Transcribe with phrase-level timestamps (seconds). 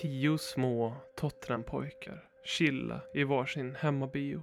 [0.00, 4.42] tio små Tottenham-pojkar chilla i varsin hemmabio.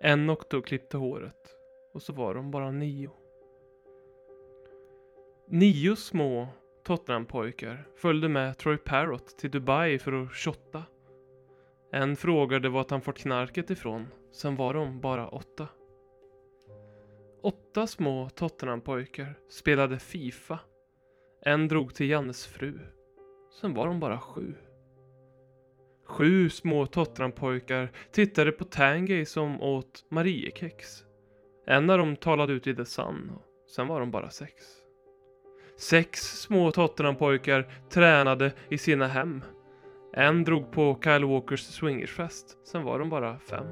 [0.00, 1.56] En åkte och klippte håret
[1.94, 3.10] och så var de bara nio.
[5.46, 6.48] Nio små
[6.84, 10.82] Tottenham-pojkar följde med Troy Parrott till Dubai för att shotta.
[11.92, 15.68] En frågade vart han fått knarket ifrån, sen var de bara åtta.
[17.42, 20.58] Åtta små Tottenham-pojkar spelade Fifa.
[21.40, 22.78] En drog till Jannes fru.
[23.60, 24.54] Sen var de bara sju.
[26.08, 31.04] Sju små Tottenham-pojkar tittade på Tangay som åt Mariekex.
[31.66, 34.54] En av dem talade ut i The Sun och sen var de bara sex.
[35.76, 39.42] Sex små Tottenham-pojkar tränade i sina hem.
[40.12, 43.66] En drog på Kyle Walkers swingersfest, sen var de bara fem.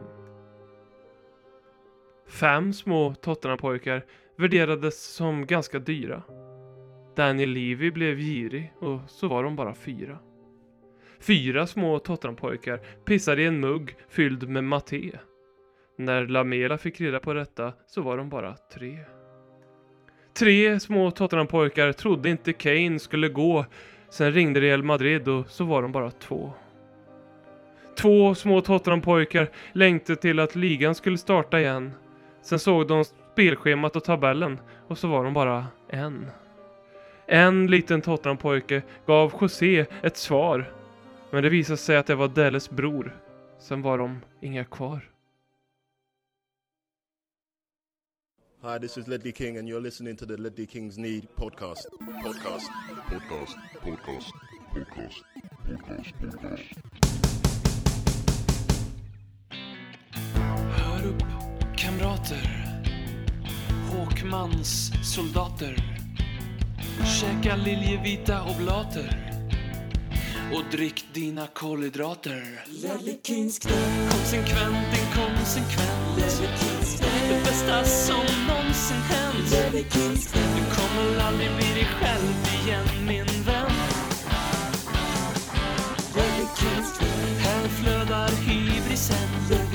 [2.27, 4.05] Fem små Tottenham-pojkar
[4.37, 6.23] värderades som ganska dyra.
[7.17, 10.19] Daniel Levy blev girig och så var de bara fyra.
[11.27, 15.11] Fyra små Tottenham-pojkar pissade i en mugg fylld med maté.
[15.99, 18.99] När Lamela fick reda på detta så var de bara tre.
[20.39, 23.65] Tre små Tottenham-pojkar trodde inte Kane skulle gå.
[24.11, 26.53] Sen ringde Real Madrid och så var de bara två.
[27.99, 31.93] Två små Tottenham-pojkar längtade till att ligan skulle starta igen.
[32.43, 36.27] Sen såg de spelschemat och tabellen och så var de bara en.
[37.27, 40.73] En liten Tottenham-pojke gav José ett svar.
[41.31, 43.23] Men det visade sig att det var Delles bror.
[43.59, 45.11] Sen var de inga kvar.
[48.63, 51.87] Hi, this is Ledley King, and you're listening to the Ledley Kings Need podcast.
[52.23, 52.71] Podcast.
[53.11, 54.33] Podcast, podcast,
[54.75, 55.25] podcast,
[55.67, 56.63] podcast, podcast.
[60.77, 61.23] Hör upp,
[61.77, 62.67] kamrater.
[63.93, 65.77] Håkmans soldater.
[67.21, 69.36] Käka liljevita oblater.
[70.55, 72.65] Och drick dina kolhydrater.
[74.11, 76.17] Konsekvent, inkonsekvent.
[77.29, 79.51] Det bästa som någonsin hänt.
[80.33, 83.71] Du kommer aldrig bli dig själv igen, min vän.
[87.39, 89.66] Här flödar hybrisen.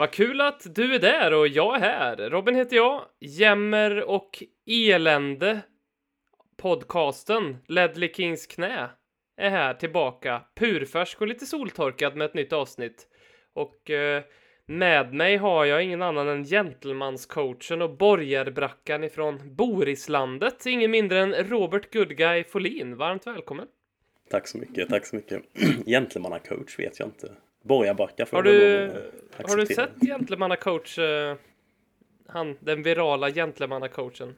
[0.00, 2.30] Vad kul att du är där och jag är här.
[2.30, 3.04] Robin heter jag.
[3.18, 5.60] Jämmer och elände.
[6.56, 8.90] Podcasten Ledley Kings knä
[9.36, 10.42] är här tillbaka.
[10.54, 13.06] Purfärsk och lite soltorkad med ett nytt avsnitt.
[13.52, 14.22] Och eh,
[14.66, 20.66] med mig har jag ingen annan än gentlemanscoachen och borgarbrackan ifrån Borislandet.
[20.66, 22.96] Ingen mindre än Robert Goodguy Folin.
[22.96, 23.66] Varmt välkommen.
[24.30, 25.42] Tack så mycket, tack så mycket.
[25.86, 27.36] Gentlemannacoach vet jag inte.
[27.62, 28.96] Borgarbacka får Har du, lov
[29.48, 30.98] har du sett gentlemannacoach?
[30.98, 31.36] Eh,
[32.26, 34.34] han, den virala gentlemannacoachen.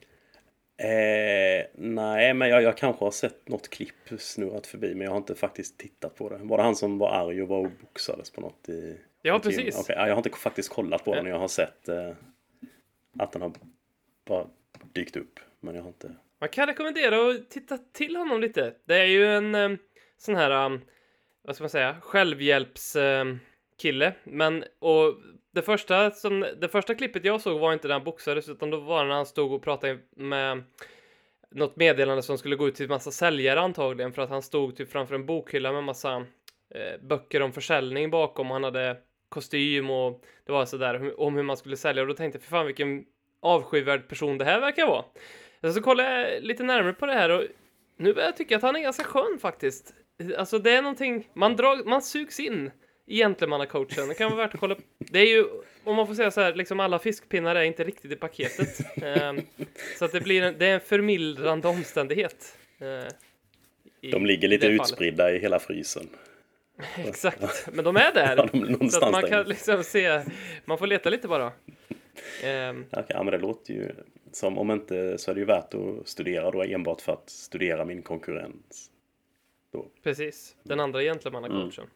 [0.76, 5.18] Eh, nej, men jag, jag kanske har sett något klipp snurrat förbi, men jag har
[5.18, 6.38] inte faktiskt tittat på det.
[6.42, 9.00] Var det han som var arg och var och boxades på något i...
[9.22, 9.84] Ja, precis.
[9.88, 11.26] Ja, jag har inte faktiskt kollat på den.
[11.26, 12.10] Jag har sett eh,
[13.18, 13.52] att den har
[14.24, 14.46] bara
[14.92, 16.14] dykt upp, men jag har inte...
[16.38, 18.74] Man kan rekommendera att titta till honom lite.
[18.84, 19.78] Det är ju en um,
[20.18, 20.80] sån här, um,
[21.42, 23.20] vad ska man säga, självhjälpskille.
[23.20, 23.36] Eh,
[23.82, 24.14] kille.
[24.24, 25.14] Men, och
[25.54, 28.76] det första, som, det första klippet jag såg var inte när han boxades, utan då
[28.76, 30.62] var det när han stod och pratade med
[31.50, 34.92] något meddelande som skulle gå ut till massa säljare antagligen, för att han stod typ
[34.92, 36.16] framför en bokhylla med massa
[36.74, 38.50] eh, böcker om försäljning bakom.
[38.50, 38.96] Han hade
[39.28, 42.50] kostym och det var sådär om hur man skulle sälja och då tänkte jag, för
[42.50, 43.04] fan vilken
[43.40, 45.04] avskyvärd person det här verkar vara.
[45.60, 47.42] Sen så kollade jag lite närmare på det här och
[47.96, 49.94] nu börjar jag tycka att han är ganska skön faktiskt.
[50.38, 52.70] Alltså det är någonting, man, drar, man sugs in
[53.06, 54.08] i gentlemannacoachen.
[54.08, 54.76] Det kan vara värt att kolla.
[54.98, 55.44] Det är ju,
[55.84, 58.80] om man får säga så här, liksom alla fiskpinnar är inte riktigt i paketet.
[59.02, 59.40] Ehm,
[59.98, 62.58] så att det blir en, det är en förmildrande omständighet.
[64.00, 64.80] i- De ligger lite fallet.
[64.80, 66.08] utspridda i hela frysen.
[66.96, 68.36] Exakt, men de är där.
[68.36, 70.22] Ja, de är så att man kan liksom se,
[70.64, 71.52] man får leta lite bara.
[72.44, 73.90] Ehm, Okej, ja, men det låter ju
[74.32, 77.84] som om inte så är det ju värt att studera då enbart för att studera
[77.84, 78.90] min konkurrens.
[80.02, 81.84] Precis, den andra gentlemannacoachen.
[81.84, 81.90] Mm.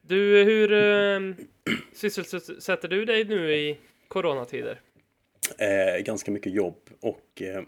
[0.00, 1.20] Du, hur eh,
[1.92, 3.78] sysselsätter du dig nu i
[4.08, 4.80] coronatider?
[5.58, 7.62] Eh, ganska mycket jobb och eh,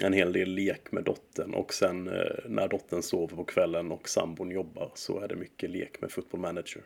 [0.06, 4.08] en hel del lek med dottern och sen eh, när dottern sover på kvällen och
[4.08, 6.82] sambon jobbar så är det mycket lek med football manager.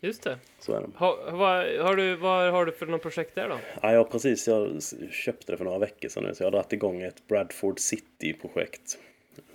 [0.00, 0.38] Just det.
[0.58, 0.88] Så är det.
[0.96, 3.58] Ha, vad, har du, vad har du för något projekt där då?
[3.82, 4.48] Ja, ja, precis.
[4.48, 7.78] Jag köpte det för några veckor sedan nu, så jag har dragit igång ett Bradford
[7.78, 8.98] City-projekt.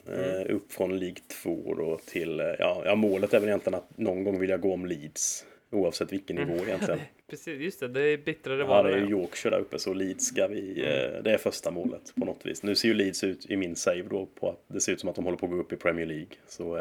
[0.07, 3.98] Eh, upp från League 2 då till, eh, ja, ja, målet är väl egentligen att
[3.98, 7.00] någon gång vill jag gå om Leeds Oavsett vilken nivå egentligen.
[7.27, 9.01] Precis, just det, det är bittrare Ja, var det är det.
[9.01, 12.45] ju Yorkshire där uppe så Leeds ska vi, eh, det är första målet på något
[12.45, 12.63] vis.
[12.63, 15.09] Nu ser ju Leeds ut i min save då på att det ser ut som
[15.09, 16.27] att de håller på att gå upp i Premier League.
[16.48, 16.75] Så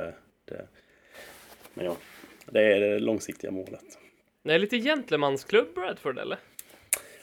[0.45, 0.67] det,
[1.75, 1.97] men ja,
[2.47, 3.99] det är det långsiktiga målet.
[4.43, 6.39] Det är lite gentlemansklubb Bradford eller?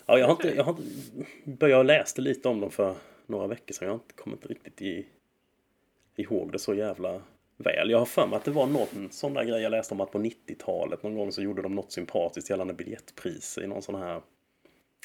[0.06, 0.84] Ja, jag har inte, jag har inte,
[1.44, 2.96] börjat läste lite om dem för
[3.26, 3.86] några veckor sedan.
[3.86, 5.06] Jag har inte kommit riktigt i,
[6.18, 7.22] ihåg det så jävla
[7.58, 7.90] väl.
[7.90, 10.12] Jag har för mig att det var någon sån där grej jag läste om att
[10.12, 14.16] på 90-talet någon gång så gjorde de något sympatiskt gällande biljettpriser i någon sån här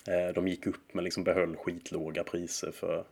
[0.08, 3.04] eh, de gick upp men liksom behöll skitlåga priser för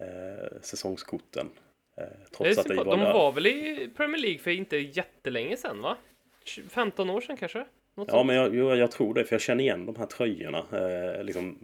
[0.00, 1.48] eh, säsongskorten.
[1.96, 2.04] Eh,
[2.36, 5.80] trots att det var, de där- var väl i Premier League för inte jättelänge sedan
[5.82, 5.96] va?
[6.44, 7.58] 20 15 år sedan kanske?
[7.94, 8.26] Något Ja, sånt.
[8.26, 10.64] men jag, jo, jag tror det, för jag känner igen de här tröjorna.
[10.72, 11.58] Eh, liksom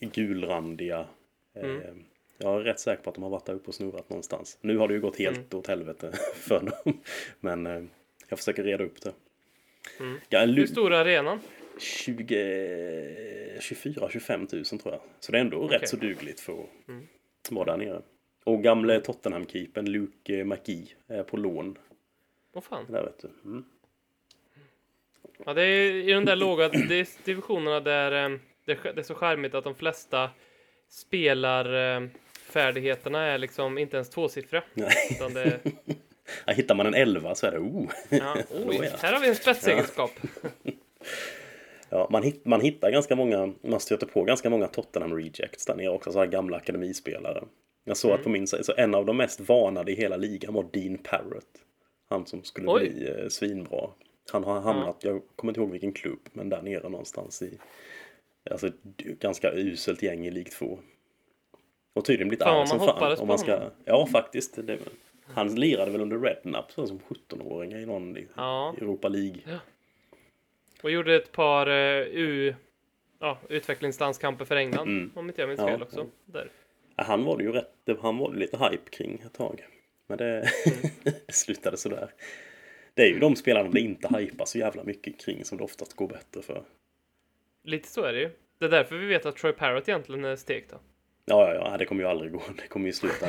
[0.00, 1.06] gulrandiga.
[1.54, 2.04] Eh, Mm.
[2.38, 4.58] Jag är rätt säker på att de har varit där uppe och snurrat någonstans.
[4.60, 5.48] Nu har det ju gått helt Mm.
[5.58, 7.00] åt helvete för dem.
[7.40, 7.82] Men eh,
[8.28, 9.12] jag försöker reda upp det.
[10.00, 10.18] Mm.
[10.28, 11.40] Ja, en Hur stor är arenan?
[11.78, 15.02] 20, 24-25 tusen tror jag.
[15.20, 15.78] Så det är ändå Okej.
[15.78, 17.06] rätt så dugligt för att Mm.
[17.50, 18.02] vara där nere.
[18.44, 21.78] Och gamle Tottenham-keepern Luke McGee är på lån.
[22.52, 22.86] Åh fan.
[22.88, 23.28] Där vet du.
[23.44, 23.64] Mm.
[25.44, 26.68] Ja, det är i de där låga
[27.24, 30.30] divisionerna där eh, det, är- det är så charmigt att de flesta
[30.88, 32.08] spelar eh,
[32.54, 34.62] färdigheterna är liksom inte ens tvåsiffriga.
[35.10, 35.60] Utan det,
[36.46, 37.90] Ja, hittar man en 11 så är det oh.
[38.08, 38.88] ja, ja.
[38.98, 40.10] här har vi en spetsegenskap.
[41.88, 45.74] Ja, man, hitt, man hittar ganska många, man stöter på ganska många Tottenham rejects där
[45.74, 47.44] nere också, så här gamla akademispelare.
[47.84, 48.24] Jag såg att Mm.
[48.24, 51.60] på min sida, så en av de mest varnade i hela ligan var Dean Parrott.
[52.10, 52.90] Han som skulle Oj.
[52.90, 53.90] bli eh, svinbra.
[54.32, 57.58] Han har hamnat, jag kommer inte ihåg vilken klubb, men där nere någonstans i,
[58.50, 58.70] alltså
[59.20, 60.78] ganska uselt gäng i League 2.
[61.94, 63.18] Och tydligen blivit arg som fan.
[63.18, 63.70] Om man ska, honom.
[63.84, 64.66] ja, faktiskt.
[64.66, 64.78] Det,
[65.26, 68.74] han lirade väl under Redknapp så som 17-åring i någon Ja.
[68.78, 69.40] Europa League.
[70.82, 72.54] Och gjorde ett par eh, U,
[73.18, 75.10] ja, utvecklingslandskamper för England, Mm.
[75.14, 75.98] om inte jag minns Ja, fel också.
[75.98, 76.06] ja.
[76.24, 76.50] Där.
[76.96, 79.66] Ja, Han var det ju rätt, han var det lite hype kring ett tag.
[80.06, 80.48] Men det Mm.
[81.28, 82.10] slutade sådär.
[82.94, 85.94] Det är ju de spelarna det inte hypar så jävla mycket kring som det oftast
[85.96, 86.62] går bättre för.
[87.64, 88.30] Lite så är det ju.
[88.58, 90.76] Det är därför vi vet att Troy Parrott egentligen är stekt då.
[91.24, 92.42] Ja, ja, ja, det kommer ju aldrig gå.
[92.56, 93.26] Det kommer ju sluta.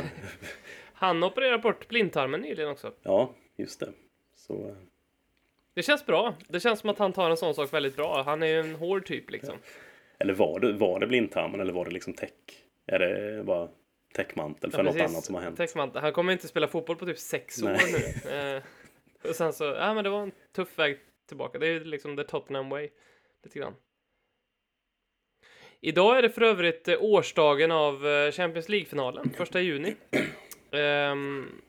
[0.93, 2.93] Han opererar bort blindtarmen nyligen också.
[3.03, 3.89] Ja, just det.
[4.35, 4.75] Så, eh,
[5.73, 6.35] Det känns bra.
[6.47, 8.23] Det känns som att han tar en sån sak väldigt bra.
[8.23, 9.55] Han är ju en hård typ liksom.
[10.19, 12.31] eller var det, var det blindtarmen eller var det liksom tech?
[12.87, 13.69] Är det bara
[14.13, 15.57] täckmantel för Ja, något annat som har hänt?
[15.57, 18.13] Textman, han kommer inte spela fotboll på typ sex år Nej.
[18.25, 18.31] nu.
[18.31, 18.63] Eh,
[19.29, 21.59] och sen så, ja men det var en tuff väg tillbaka.
[21.59, 22.89] Det är ju liksom the Tottenham way.
[23.43, 23.73] Lite grann.
[25.87, 29.95] Idag är det för övrigt eh, årsdagen av eh, Champions League-finalen, första juni.
[30.71, 31.61] Ehm, um,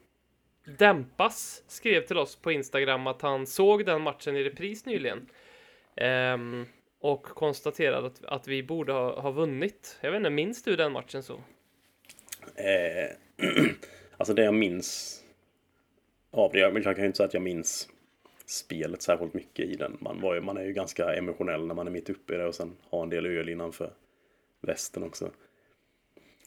[0.78, 5.28] Dämpas skrev till oss på Instagram att han såg den matchen i repris nyligen.
[6.34, 6.66] Um,
[7.00, 9.98] och konstaterade att, att vi borde ha, ha vunnit.
[10.00, 11.34] Jag vet inte, minns du den matchen så?
[12.54, 13.46] Eh,
[14.16, 15.20] alltså det jag minns
[16.30, 17.88] av det, jag, jag kan ju inte säga att jag minns
[18.46, 19.96] spelet särskilt mycket i den.
[20.00, 22.46] Man, var ju, man är ju ganska emotionell när man är mitt uppe i det
[22.46, 23.92] och sen har en del öl innanför
[24.66, 25.30] västen också.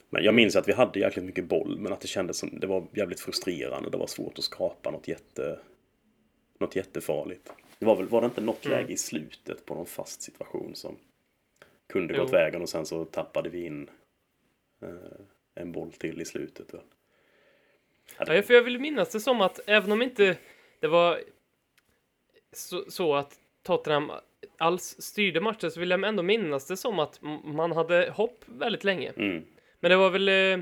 [0.09, 2.67] Men jag minns att vi hade jäkligt mycket boll, men att det kändes som det
[2.67, 3.89] var jävligt frustrerande.
[3.89, 5.59] Det var svårt att skapa något jätte
[6.59, 7.51] något jättefarligt.
[7.79, 8.77] Det var väl, var det inte något Mm.
[8.77, 10.95] läge i slutet på någon fast situation som
[11.87, 12.23] kunde Jo.
[12.23, 13.89] gått vägen och sen så tappade vi in
[14.81, 14.89] eh,
[15.55, 16.73] en boll till i slutet.
[16.73, 16.81] Väl?
[18.17, 20.37] Ja, för jag vill minnas det som att även om inte
[20.79, 21.21] det var
[22.51, 24.11] så, så att Tottenham
[24.57, 28.83] alls styrde matchen så vill jag ändå minnas det som att man hade hopp väldigt
[28.83, 29.13] länge.
[29.17, 29.43] Mm.
[29.79, 30.59] Men det var väl eh,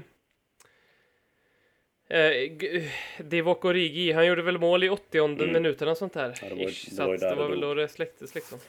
[2.19, 2.83] eh,
[3.19, 5.53] Divock Origi, han gjorde väl mål i 80 Mm.
[5.53, 6.33] minuten och sånt där.
[6.41, 8.59] Ja, det var- Ish, det så var där det var väl då det släcktes liksom.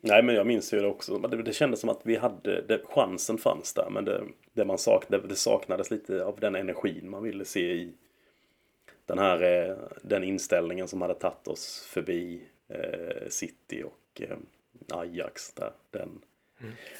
[0.00, 1.18] Nej, men jag minns ju det också.
[1.18, 4.22] Det, det kändes som att vi hade, det, chansen fanns där, men det,
[4.52, 7.92] det, man sak, det, saknades lite av den energin man ville se i
[9.06, 12.42] den här eh, den inställningen som hade tagit oss förbi
[13.28, 14.36] City och eh,
[14.90, 15.52] Ajax.
[15.52, 16.20] Där, den,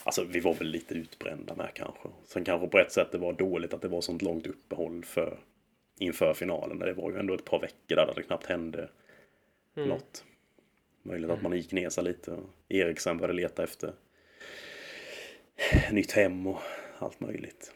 [0.04, 2.08] Alltså vi var väl lite utbrända med kanske.
[2.26, 5.38] Sen kanske på ett sätt det var dåligt att det var sånt långt uppehåll för,
[5.98, 6.78] inför finalen.
[6.78, 8.88] Det var ju ändå ett par veckor där det knappt hände
[9.76, 9.88] Mm.
[9.88, 10.24] något.
[11.02, 12.38] Möjligt att man gick ner sig lite.
[12.68, 13.92] Eriksen började leta efter
[15.92, 16.58] nytt hem och
[16.98, 17.72] allt möjligt.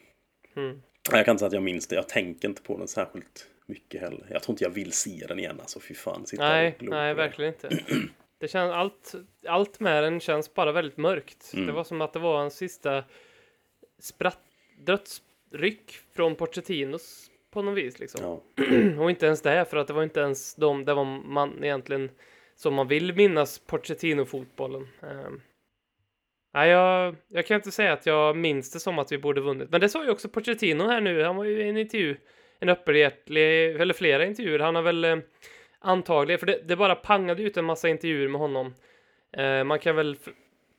[0.55, 0.81] Mm.
[1.11, 1.95] Jag kan inte säga att jag minns det.
[1.95, 4.27] Jag tänker inte på den särskilt mycket heller.
[4.29, 5.59] Jag tror inte jag vill se den igen.
[5.59, 6.25] Alltså fy fan.
[6.33, 7.69] Nej, nej, verkligen inte.
[8.39, 9.15] Det känns, allt,
[9.47, 11.51] allt med den känns bara väldigt mörkt.
[11.53, 11.65] Mm.
[11.65, 13.03] Det var som att det var en sista
[13.99, 14.39] spratt,
[14.77, 18.21] dödsryck från Pochettinos på något vis liksom.
[18.23, 18.63] Ja.
[19.03, 22.09] Och inte ens det, för att det var inte ens de, det var man egentligen
[22.55, 24.87] som man vill minnas Pochettino-fotbollen.
[25.01, 25.41] Um,
[26.53, 29.69] nej, jag, jag kan inte säga att jag minns det som att vi borde vunnit,
[29.69, 31.23] men det sa ju också Pochettino här nu.
[31.23, 32.17] Han var ju i en intervju,
[32.59, 33.37] en öppenhjärtig,
[33.81, 34.59] eller flera intervjuer.
[34.59, 35.17] Han har väl eh,
[35.79, 38.73] antagligen, för det, det, bara pangade ut en massa intervjuer med honom.
[39.37, 40.17] Eh, man kan väl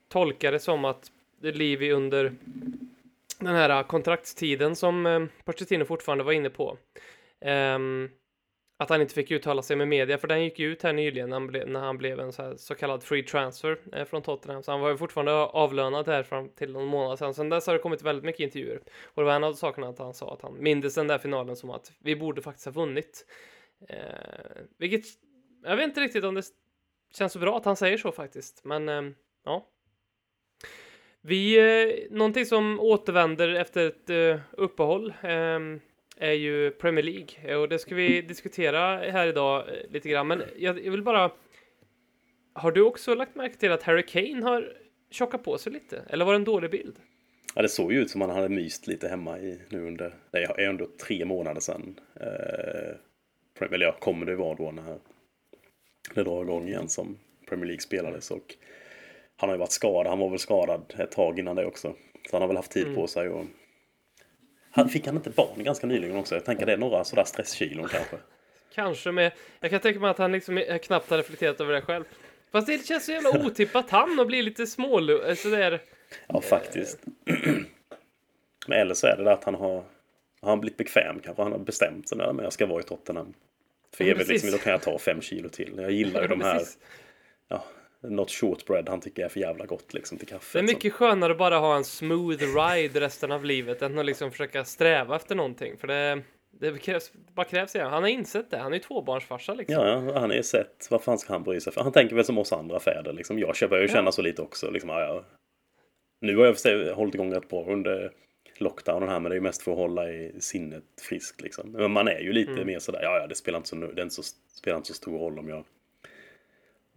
[0.09, 2.33] tolka det som att det Livi under
[3.39, 6.77] den här eh, kontraktstiden som eh, Pochettino fortfarande var inne på.
[7.41, 7.79] eh,
[8.81, 11.29] att han inte fick uttala sig med media, för den gick ju ut här nyligen
[11.29, 14.63] när han, ble, när han blev en så, så, kallad free transfer eh, från Tottenham.
[14.63, 17.33] Så han var ju fortfarande avlönad här fram till någon månad sedan.
[17.33, 18.81] Sen dess har det kommit väldigt mycket intervjuer.
[19.03, 21.55] Och det var en av sakerna att han sa att han mindes den där finalen
[21.55, 23.25] som att vi borde faktiskt ha vunnit.
[23.89, 25.05] Eh, vilket,
[25.63, 26.45] jag vet inte riktigt om det
[27.13, 29.01] känns så bra att han säger så faktiskt, men eh,
[29.45, 29.67] ja.
[31.21, 35.79] Vi, eh, någonting som återvänder efter ett eh, uppehåll ehm,
[36.19, 40.27] är ju Premier League och det ska vi diskutera här idag uh, lite grann.
[40.27, 41.31] Men jag, jag, vill bara.
[42.53, 44.77] Har du också lagt märke till att Harry Kane har
[45.11, 46.03] tjockat på sig lite?
[46.09, 46.95] Eller var det en dålig bild?
[47.55, 50.15] Ja, det såg ju ut som han hade myst lite hemma i nu under.
[50.31, 51.99] Det är ändå tre månader sedan.
[52.15, 54.97] Eh, eller ja, kommer det vara då när
[56.15, 57.17] det drar igång igen som
[57.49, 58.55] Premier League spelades och
[59.37, 60.07] han har ju varit skadad.
[60.07, 61.95] Han var väl skadad ett tag innan det också.
[62.29, 62.95] Så han har väl haft tid mm.
[62.95, 63.29] på sig.
[63.29, 63.45] Och...
[64.71, 66.35] Han, fick han inte barn ganska nyligen också?
[66.35, 68.15] Jag tänker det är några sådär stresskilon kanske.
[68.73, 69.31] Kanske med.
[69.59, 72.03] Jag kan tänka mig att han liksom knappt har reflekterat över det själl.
[72.51, 75.35] Fast det känns så jävla otippat han och blir lite smålu...
[75.35, 75.81] Sådär.
[76.27, 76.99] Ja, faktiskt.
[78.67, 79.83] Men eller så är det där att han har...
[80.41, 81.43] Har han blivit bekväm kanske?
[81.43, 83.33] Han har bestämt sig nu men jag ska vara i Tottenham.
[83.95, 85.73] För evigt liksom, då kan jag ta fem kilo till.
[85.77, 86.61] Jag gillar ju de här...
[87.47, 87.63] Ja,
[88.01, 90.59] något shortbread han tycker är för jävla gott liksom till kaffe.
[90.59, 94.05] Det är mycket skönare att bara ha en smooth ride resten av livet än att
[94.05, 95.77] liksom försöka sträva efter någonting.
[95.77, 97.83] För det, det krävs, bara krävs det.
[97.83, 98.57] Han har insett det.
[98.57, 99.85] Han är ju tvåbarnsfarsa liksom.
[99.85, 100.87] Ja, han ju sett.
[100.89, 101.81] Vad fan ska han bry sig för?
[101.81, 103.39] Han tänker väl som oss andra fäder liksom.
[103.39, 104.11] Jag börjar ju känna ja.
[104.11, 104.71] så lite också.
[104.71, 105.23] Liksom, ja,
[106.21, 108.11] Nu har jag för hållit igång rätt bra under
[108.57, 111.71] lockdownen här men det är ju mest för att hålla i sinnet friskt liksom.
[111.71, 112.67] Men man är ju lite mm.
[112.67, 114.23] mer sådär, ja ja det spelar inte så, det inte så,
[114.57, 115.63] spelar inte så stor roll om jag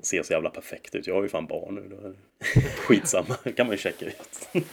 [0.02, 1.06] ser så jävla perfekt ut.
[1.06, 1.88] Jag har ju fan barn nu.
[1.88, 2.14] Då.
[2.76, 4.48] Skitsamma, det kan man ju checka ut.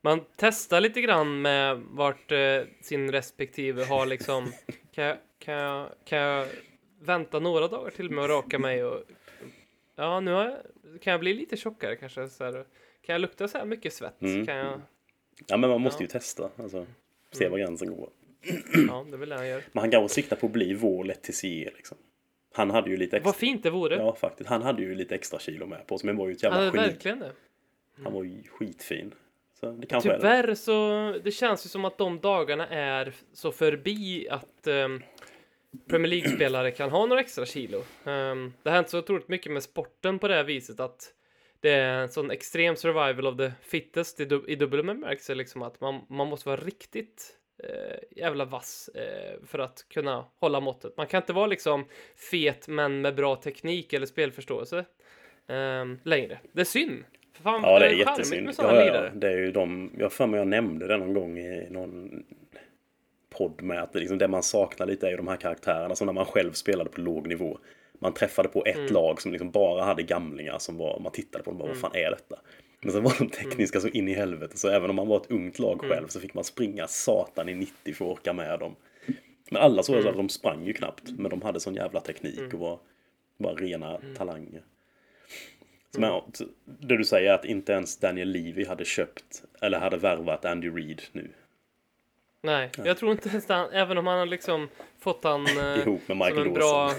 [0.00, 4.52] man testar lite grann med vart eh, sin respektive har liksom
[4.94, 6.46] kan jag, kan, jag, kan jag
[7.00, 9.02] vänta några dagar till med att raka mig och
[9.96, 10.56] ja, nu jag,
[11.00, 12.28] kan jag bli lite tjockare kanske.
[12.28, 12.52] Så här,
[13.02, 14.22] kan jag lukta så här mycket svett?
[14.22, 14.46] Mm.
[14.46, 14.80] Kan jag...
[15.46, 16.04] Ja, men man måste ja.
[16.04, 16.50] ju testa.
[16.56, 16.86] Alltså,
[17.32, 17.52] se mm.
[17.52, 18.10] var gränsen går.
[18.88, 19.62] Ja, det vill jag göra.
[19.72, 21.98] Men han kanske siktar på att bli vår Letizier liksom.
[22.52, 23.28] Han hade ju lite extra...
[23.28, 23.96] Vad fint det vore!
[23.96, 24.50] Ja, faktiskt.
[24.50, 26.76] Han hade ju lite extra kilo med på sig, men var ju ett jävla geni.
[26.76, 27.32] verkligen det.
[28.04, 29.14] Han var ju skitfin.
[29.60, 33.52] Så det kanske Tyvärr är så, det känns ju som att de dagarna är så
[33.52, 35.02] förbi att um,
[35.88, 37.78] Premier League-spelare kan ha några extra kilo.
[37.78, 41.14] Um, det har hänt så otroligt mycket med sporten på det här viset att
[41.60, 45.62] det är en sån extrem survival of the fittest i, dub i dubbel bemärkelse, liksom
[45.62, 47.36] att man, man måste vara riktigt
[48.10, 50.96] jävla vass eh, för att kunna hålla måttet.
[50.96, 51.84] Man kan inte vara liksom
[52.30, 54.78] fet men med bra teknik eller spelförståelse
[55.46, 56.38] eh, längre.
[56.52, 57.04] Det är synd.
[57.42, 58.50] Fan, ja, det är jättesynd.
[58.58, 61.66] Ja, ja, det är ju de, jag för mig jag nämnde det någon gång i
[61.70, 62.24] någon
[63.30, 66.06] podd med att det, liksom, det man saknar lite är ju de här karaktärerna som
[66.06, 67.58] när man själv spelade på låg nivå.
[67.98, 68.92] Man träffade på ett mm.
[68.92, 71.80] lag som liksom bara hade gamlingar som var, man tittade på dem och bara, mm.
[71.82, 72.36] vad fan är detta?
[72.80, 73.90] Men så var de tekniska mm.
[73.90, 75.90] så in i helvete så även om man var ett ungt lag mm.
[75.90, 78.76] själv så fick man springa satan i 90 för att orka med dem.
[79.50, 80.08] Men alla såg mm.
[80.08, 82.54] att de sprang ju knappt men de hade sån jävla teknik mm.
[82.54, 82.78] och var
[83.38, 84.14] bara rena mm.
[84.14, 84.62] talanger.
[85.94, 86.22] Så men,
[86.64, 90.68] det du säger är att inte ens Daniel Levy hade köpt eller hade värvat Andy
[90.68, 91.28] Reid nu.
[92.42, 94.68] Nej, jag tror inte ens han, även om han har liksom
[94.98, 96.92] fått han eh, ihop med Michael som bra,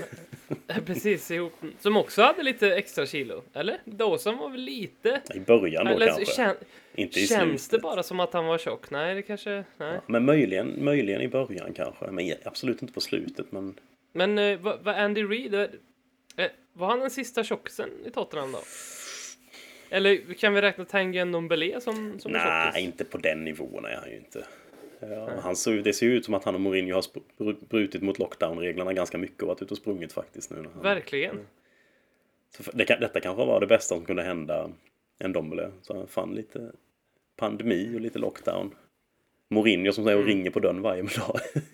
[0.86, 3.78] Precis, ihop, som också hade lite extra kilo, eller?
[3.86, 5.22] Dawson var väl lite...
[5.36, 6.26] I början då eller, kanske.
[6.26, 6.56] Kän,
[6.96, 7.72] inte i Känns slutet.
[7.72, 8.90] det bara som att han var tjock?
[8.90, 9.50] Nej, det kanske...
[9.78, 9.94] Nej.
[9.94, 13.52] Ja, men möjligen, möjligen i början kanske, men absolut inte på slutet.
[13.52, 13.80] Men,
[14.14, 15.66] men uh, vad Andy Reid, uh,
[16.74, 18.60] var han den sista tjockisen i Tottenham då?
[19.90, 24.10] Eller kan vi räkna Tanguy Ndombele som, som Nej, inte på den nivån är han
[24.10, 24.46] ju inte.
[25.10, 28.20] Ja, han såg, det ser ju ut som att han och Mourinho har brutit mot
[28.20, 30.70] lockdown-reglerna ganska mycket och varit ute och sprungit faktiskt nu.
[30.74, 31.48] Han, Verkligen.
[32.50, 34.70] Så det, detta kanske var det bästa som kunde hända
[35.20, 35.72] en Dombele.
[35.82, 36.72] Så han fann lite
[37.36, 38.76] pandemi och lite lockdown.
[39.50, 40.36] Mourinho som säger och mm.
[40.36, 41.40] ringer på dörren varje dag.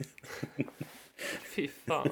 [1.55, 2.10] Fy fan.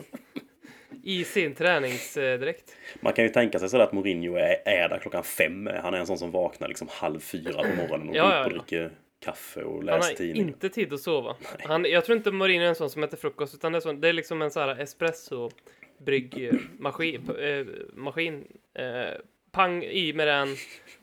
[1.04, 2.76] I sin träningsdräkt.
[3.00, 5.70] Man kan ju tänka sig sådär att Mourinho är, är där klockan fem.
[5.84, 8.46] Han är en sån som vaknar liksom halv fyra på morgonen och ja, går upp
[8.46, 8.92] och dricker
[9.26, 10.36] kaffe och läser tidning.
[10.36, 11.36] Han har inte tid att sova.
[11.60, 14.02] Han, jag tror inte Mourinho är en sån som äter frukost utan det är, sån,
[14.02, 15.50] det är liksom en sån här espresso
[15.98, 19.14] bryggmaskin, eh, maskin, eh,
[19.52, 20.48] pang i med den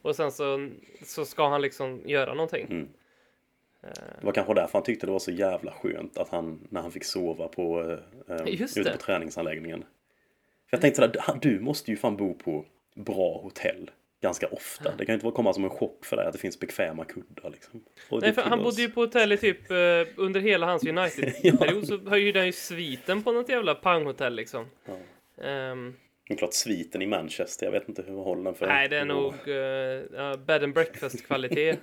[0.03, 0.69] och sen så,
[1.05, 2.67] så ska han liksom göra någonting.
[2.71, 2.89] Mm.
[4.21, 6.91] Det var kanske därför han tyckte det var så jävla skönt att han, när han
[6.93, 7.81] fick sova på,
[8.29, 8.97] eh, eh, Just ute det.
[8.97, 9.81] på träningsanläggningen.
[10.71, 12.65] För jag tänkte sådär, "Han- du måste ju fan bo på
[12.95, 13.91] bra hotell
[14.23, 14.91] ganska ofta.
[14.97, 17.05] Det kan ju inte vara komma som en chock för dig att det finns bekväma
[17.05, 17.85] kuddar liksom.
[18.11, 19.77] Nej, för han bodde ju på hotell i typ eh,
[20.17, 24.67] under hela hans United-period så hyrde han ju sviten på något jävla panghotell liksom.
[24.85, 24.97] Ja.
[25.45, 25.95] Ehm,
[26.29, 28.67] Det är klart sviten i Manchester, jag vet inte hur håller den för.
[28.67, 29.55] nej, det är nog uh,
[30.15, 31.77] ja, bed and breakfast-kvalitet.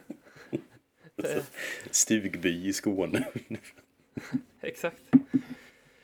[1.91, 3.27] Stugby i Skåne.
[4.62, 5.01] Exakt.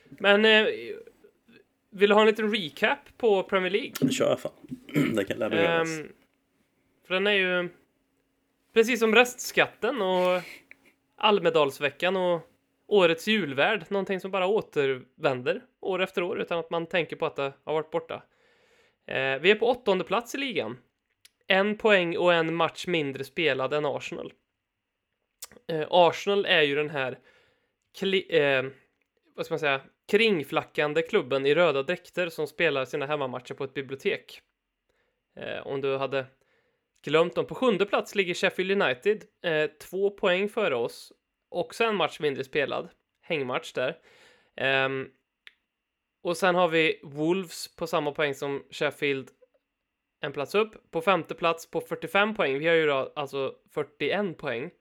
[0.10, 0.66] Men eh,
[1.90, 4.12] vill du ha en liten recap på Premier League?
[4.12, 4.52] Kör fan.
[5.16, 6.00] Det kan lära behövas.
[6.00, 6.08] Ehm,
[7.08, 7.70] för den är ju
[8.74, 10.42] precis som restskatten och
[11.16, 12.42] Almedalsveckan och
[12.88, 17.36] årets julvärd, någonting som bara återvänder år efter år utan att man tänker på att
[17.36, 18.24] det har varit borta.
[19.08, 20.78] Eh, vi är på åttonde plats i ligan.
[21.48, 24.34] En poäng och en match mindre spelad än Arsenal.
[25.68, 27.20] Eh, Arsenal är ju den här
[28.00, 28.72] kli- eh,
[29.36, 33.74] vad ska man säga, kringflackande klubben i röda dräkter som spelar sina hemmamatcher på ett
[33.74, 34.42] bibliotek.
[35.36, 36.26] Eh, om du hade
[37.06, 37.46] glömt dem.
[37.46, 41.14] På sjunde plats ligger Sheffield United, eh, två poäng före oss.
[41.50, 42.90] Också en match mindre spelad.
[43.22, 43.98] Hängmatch där.
[44.56, 45.10] Ehm,
[46.24, 49.30] och sen har vi Wolves på samma poäng som Sheffield,
[50.22, 50.92] en plats upp.
[50.92, 52.60] På femte plats på 45 poäng.
[52.60, 54.72] Vi har ju då alltså 41 poäng.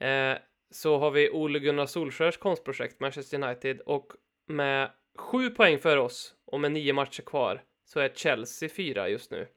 [0.00, 0.38] Eh,
[0.70, 4.12] så har vi Ole Gunnar Solskjärs konstprojekt Manchester United och
[4.46, 9.30] med sju poäng för oss och med nio matcher kvar så är Chelsea fyra just
[9.30, 9.48] nu.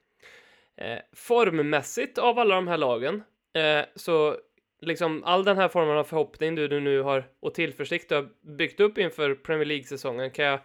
[0.78, 3.24] Eh, formmässigt av alla de här lagen
[3.54, 4.38] eh, så
[4.82, 8.30] liksom all den här formen av förhoppning du, du nu har och tillförsikt du har
[8.58, 10.60] byggt upp inför Premier League-säsongen kan jag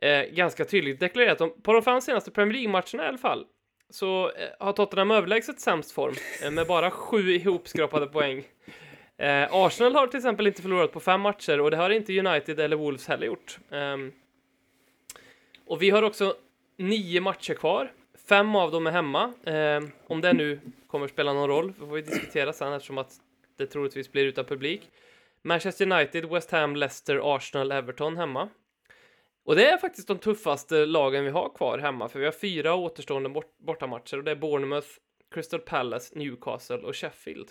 [0.00, 3.46] eh, ganska tydligt deklarera att de, på de fem senaste Premier League-matcherna i alla fall
[3.90, 8.44] så eh, har Tottenham överlägset sämst form eh, med bara sju ihopskrapade poäng.
[9.16, 12.60] Eh, Arsenal har till exempel inte förlorat på fem matcher och det har inte United
[12.60, 13.58] eller Wolves heller gjort.
[13.70, 13.96] Eh,
[15.66, 16.34] och vi har också
[16.76, 17.92] nio matcher kvar.
[18.28, 19.32] Fem av dem är hemma.
[19.44, 23.12] Eh, om det nu kommer spela någon roll får vi diskutera sen eftersom att
[23.56, 24.90] det troligtvis blir utan publik.
[25.42, 28.48] Manchester United, West Ham, Leicester, Arsenal, Everton hemma.
[29.44, 32.74] Och det är faktiskt de tuffaste lagen vi har kvar hemma, för vi har fyra
[32.74, 34.88] återstående bort bortamatcher och det är Bournemouth,
[35.30, 37.48] Crystal Palace, Newcastle och Sheffield.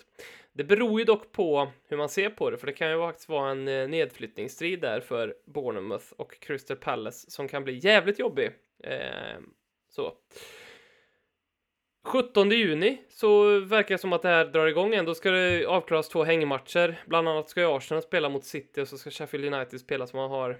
[0.52, 3.28] Det beror ju dock på hur man ser på det, för det kan ju faktiskt
[3.28, 8.50] vara en eh, nedflyttningsstrid där för Bournemouth och Crystal Palace som kan bli jävligt jobbig.
[8.84, 9.38] Eh,
[9.88, 10.12] så.
[12.04, 15.04] 17 juni så verkar det som att det här drar igång igen.
[15.04, 17.00] Då ska det avklaras två hängmatcher.
[17.06, 20.18] Bland annat ska ju Arsenal spela mot City och så ska Sheffield United spela som
[20.18, 20.50] man har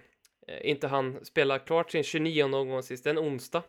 [0.49, 3.63] eh, inte han spela klart sin 29 omgång sist, en onsdag.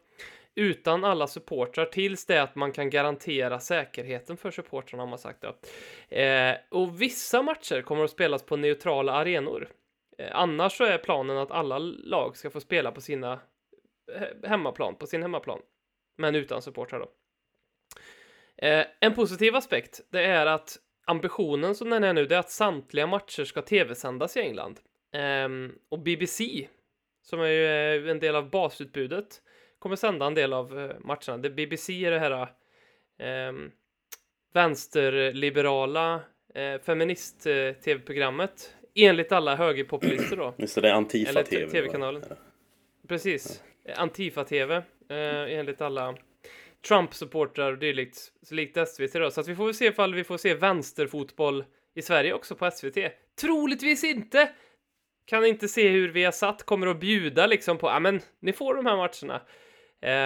[0.56, 5.44] Utan alla supportrar tills det att man kan garantera säkerheten för supportrarna har man sagt
[5.44, 5.56] Ja.
[6.18, 9.70] Eh, och vissa matcher kommer att spelas på neutrala arenor.
[10.18, 13.40] Eh, annars så är planen att alla lag ska få spela på sina
[14.16, 15.60] eh, hemmaplan, på sin hemmaplan.
[16.18, 17.08] Men utan supportrar då.
[18.62, 22.52] Eh, en positiv aspekt, det är att ambitionen som den är nu, det är att
[22.52, 24.80] samtliga matcher ska tv-sändas i England.
[25.14, 26.68] Ehm, och BBC,
[27.22, 27.66] som är ju
[28.06, 29.42] eh, en del av basutbudet,
[29.80, 31.38] kommer sända en del av eh, matcherna.
[31.38, 32.48] Det BBC är det här
[33.20, 33.72] ehm,
[34.54, 36.22] vänsterliberala
[36.56, 40.54] eh, feminist-tv-programmet, enligt alla högerpopulister då.
[40.58, 41.66] Just det, det är Eller Antifa-TV.
[41.66, 41.72] va?
[41.72, 42.24] TV-kanalen.
[43.08, 43.64] Precis.
[43.96, 44.84] Antifa-TV, eh,
[45.60, 46.16] enligt alla
[46.88, 49.32] Trump-supportrar och dylikt, så likt SVT då.
[49.32, 51.66] Så att vi får väl se ifall vi får se vänsterfotboll
[51.96, 52.98] i Sverige också på SVT.
[53.42, 54.50] Troligtvis inte!
[55.26, 58.54] Kan inte se hur vi har satt kommer att bjuda liksom på, ja men ni
[58.54, 59.42] får de här matcherna.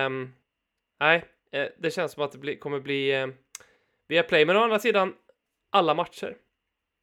[0.06, 0.34] Um,
[1.00, 3.34] nej, eh, det känns som att det bli, kommer bli eh, uh,
[4.08, 5.14] via play, men å andra sidan
[5.70, 6.38] alla matcher.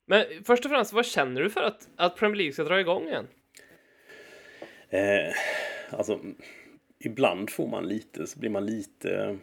[0.07, 3.09] Men först och främst, vad känner du för att, att Premier League ska dra igång
[3.09, 3.29] igen?
[4.89, 5.35] Eh,
[5.91, 6.21] alltså,
[7.01, 9.39] ibland får man lite, så blir man lite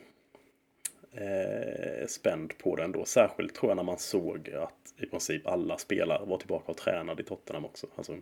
[1.11, 3.05] eh, spänd på den då.
[3.05, 7.21] Särskilt tror jag när man såg att i princip alla spelare var tillbaka och tränade
[7.21, 7.87] i Tottenham också.
[7.95, 8.17] Alltså,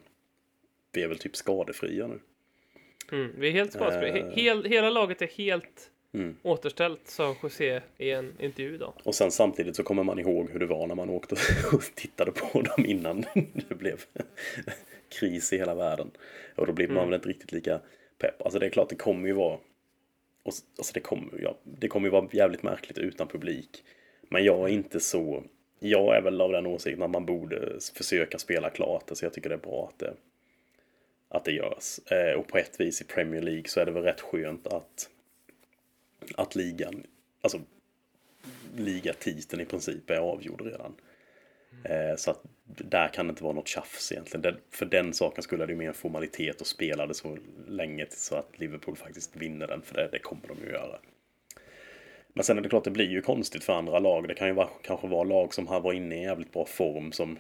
[0.92, 2.20] vi är väl typ skadefria nu.
[3.12, 4.18] Mm, vi är helt skadefria.
[4.18, 4.26] Eh.
[4.26, 6.36] He- Hel, hela laget är helt Mm.
[6.44, 8.94] återställt, sa José i en intervju idag.
[9.04, 11.36] Och sen samtidigt så kommer man ihåg hur det var när man åkte
[11.74, 13.24] och tittade på dem innan
[13.70, 14.04] det blev
[15.20, 16.12] kris i hela världen.
[16.56, 17.10] Och då blir man Mm.
[17.10, 17.80] väl inte riktigt lika
[18.18, 18.42] pepp.
[18.42, 19.58] Alltså det är klart, det kommer ju vara
[20.46, 23.84] och, alltså det kommer, ja, det kommer ju vara jävligt märkligt utan publik.
[24.22, 25.44] Men jag är inte så...
[25.80, 29.08] Jag är väl av den åsikten att man borde försöka spela klart.
[29.08, 30.14] det, så jag tycker det är bra att det,
[31.30, 32.00] att det görs.
[32.12, 35.10] Eh, och på ett vis i Premier League så är det väl rätt skönt att,
[36.36, 37.04] att ligan,
[37.42, 37.60] alltså
[38.78, 40.96] ligatiteln i princip är avgjord redan.
[41.84, 44.42] Eh, så att där kan det inte vara något tjafs egentligen.
[44.42, 48.06] Det, för den saken skulle det ju mer en formalitet och spela det så länge
[48.10, 49.82] så att Liverpool faktiskt vinner den.
[49.82, 51.00] För det, det kommer de ju göra.
[52.34, 54.28] Men sen är det klart, det blir ju konstigt för andra lag.
[54.28, 57.12] Det kan ju vara, kanske vara lag som har varit inne i jävligt bra form
[57.12, 57.38] som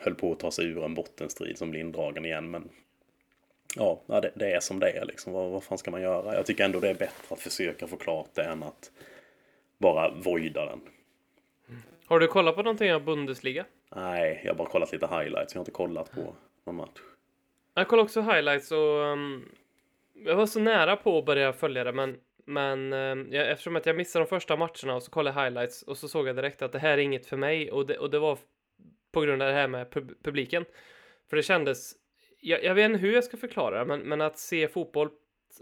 [0.00, 2.50] höll på att ta sig ur en bottenstrid som blir indragen igen.
[2.50, 2.68] Men
[3.76, 5.32] ja, det, det är som det är liksom.
[5.32, 6.34] Vad, vad fan ska man göra?
[6.34, 8.90] Jag tycker ändå det är bättre att försöka få klart det än att
[9.78, 10.80] bara voida den.
[12.10, 13.64] Har du kollat på någonting av Bundesliga?
[13.96, 15.54] Nej, jag har bara kollat lite highlights.
[15.54, 17.00] Jag har inte kollat på någon match.
[17.74, 19.48] Jag kollade också highlights och um,
[20.12, 23.86] jag var så nära på att börja följa det, men, men um, jag, eftersom att
[23.86, 26.62] jag missade de första matcherna och så kollade jag highlights och så såg jag direkt
[26.62, 28.38] att det här är inget för mig och det, och det var
[29.12, 30.64] på grund av det här med pub publiken.
[31.30, 31.92] För det kändes,
[32.40, 35.10] jag, jag vet inte hur jag ska förklara det, men, men att se fotboll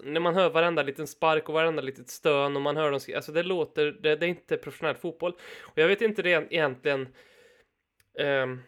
[0.02, 3.32] när man hör varenda liten spark och varenda litet stön och man hör dem alltså
[3.32, 5.32] det låter, det, det är inte professionell fotboll.
[5.60, 7.08] Och jag vet inte det egentligen,
[8.18, 8.62] um,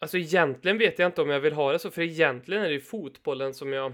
[0.00, 2.74] alltså egentligen vet jag inte om jag vill ha det så, för egentligen är det
[2.74, 3.92] ju fotbollen som jag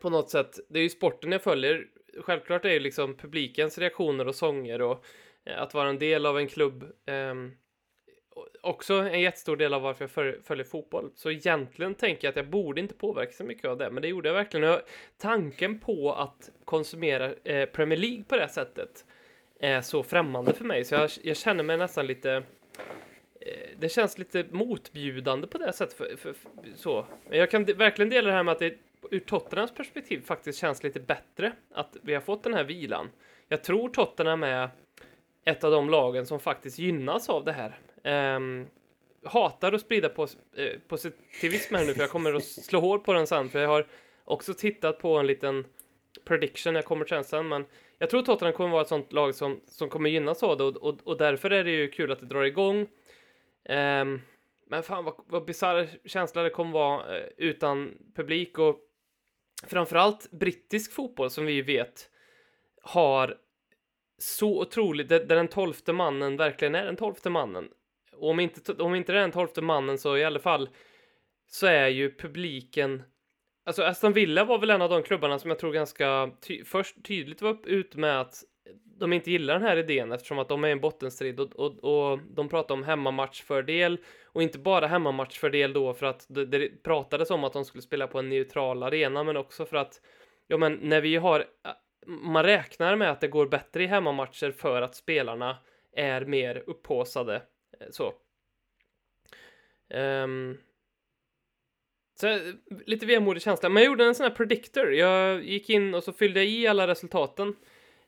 [0.00, 1.86] på något sätt, det är ju sporten jag följer.
[2.18, 5.04] Självklart är det ju liksom publikens reaktioner och sånger och
[5.44, 7.56] eh, att vara en del av en klubb um,
[8.60, 11.10] också en jättestor del av varför jag följer fotboll.
[11.14, 14.08] Så egentligen tänker jag att jag borde inte påverka så mycket av det, men det
[14.08, 14.66] gjorde jag verkligen.
[14.66, 14.80] Jag,
[15.18, 19.04] tanken på att konsumera eh, Premier League på det sättet
[19.60, 22.32] är så främmande för mig, så jag, jag känner mig nästan lite
[23.40, 25.96] eh, det känns lite motbjudande på det sättet.
[25.96, 27.06] För, för, för, så.
[27.28, 28.74] Men jag kan verkligen dela det här med att det
[29.10, 33.10] ur Tottenhams perspektiv faktiskt känns lite bättre att vi har fått den här vilan.
[33.48, 34.70] Jag tror Tottenham är
[35.44, 37.78] ett av de lagen som faktiskt gynnas av det här.
[38.04, 38.66] Um,
[39.24, 43.12] hatar att sprida pos eh, positivism här nu, för jag kommer att slå hål på
[43.12, 43.86] den sen, för jag har
[44.24, 45.64] också tittat på en liten
[46.24, 47.64] prediction, jag kommer till sen, men
[47.98, 50.76] jag tror Tottenham kommer vara ett sånt lag som, som kommer gynnas av det, och,
[50.76, 52.80] och, och därför är det ju kul att det drar igång.
[53.68, 54.20] Um,
[54.66, 58.80] men fan vad, vad bisarr känsla det kommer vara eh, utan publik och
[59.66, 62.10] framförallt brittisk fotboll som vi vet
[62.82, 63.38] har
[64.18, 67.68] så otroligt, där den tolfte mannen verkligen är den tolfte mannen.
[68.20, 70.68] Och om inte, om inte det är den tolfte mannen så i alla fall
[71.46, 73.02] så är ju publiken
[73.64, 77.04] Alltså Aston Villa var väl en av de klubbarna som jag tror ganska ty först
[77.04, 78.34] tydligt var ute ut med att
[79.00, 82.18] de inte gillar den här idén eftersom att de är en bottenstrid och, och, och
[82.18, 87.44] de pratar om hemmamatchfördel och inte bara hemmamatchfördel då för att det, det pratades om
[87.44, 90.00] att de skulle spela på en neutral arena men också för att
[90.46, 91.44] ja men när vi har
[92.06, 95.56] man räknar med att det går bättre i hemmamatcher för att spelarna
[95.96, 97.42] är mer upphåsade
[97.90, 98.14] så.
[99.94, 100.58] Um,
[102.20, 102.52] så
[102.86, 103.68] lite vemodig känsla.
[103.68, 104.94] Men jag gjorde en sån här predictor.
[104.94, 107.56] Jag gick in och så fyllde jag i alla resultaten.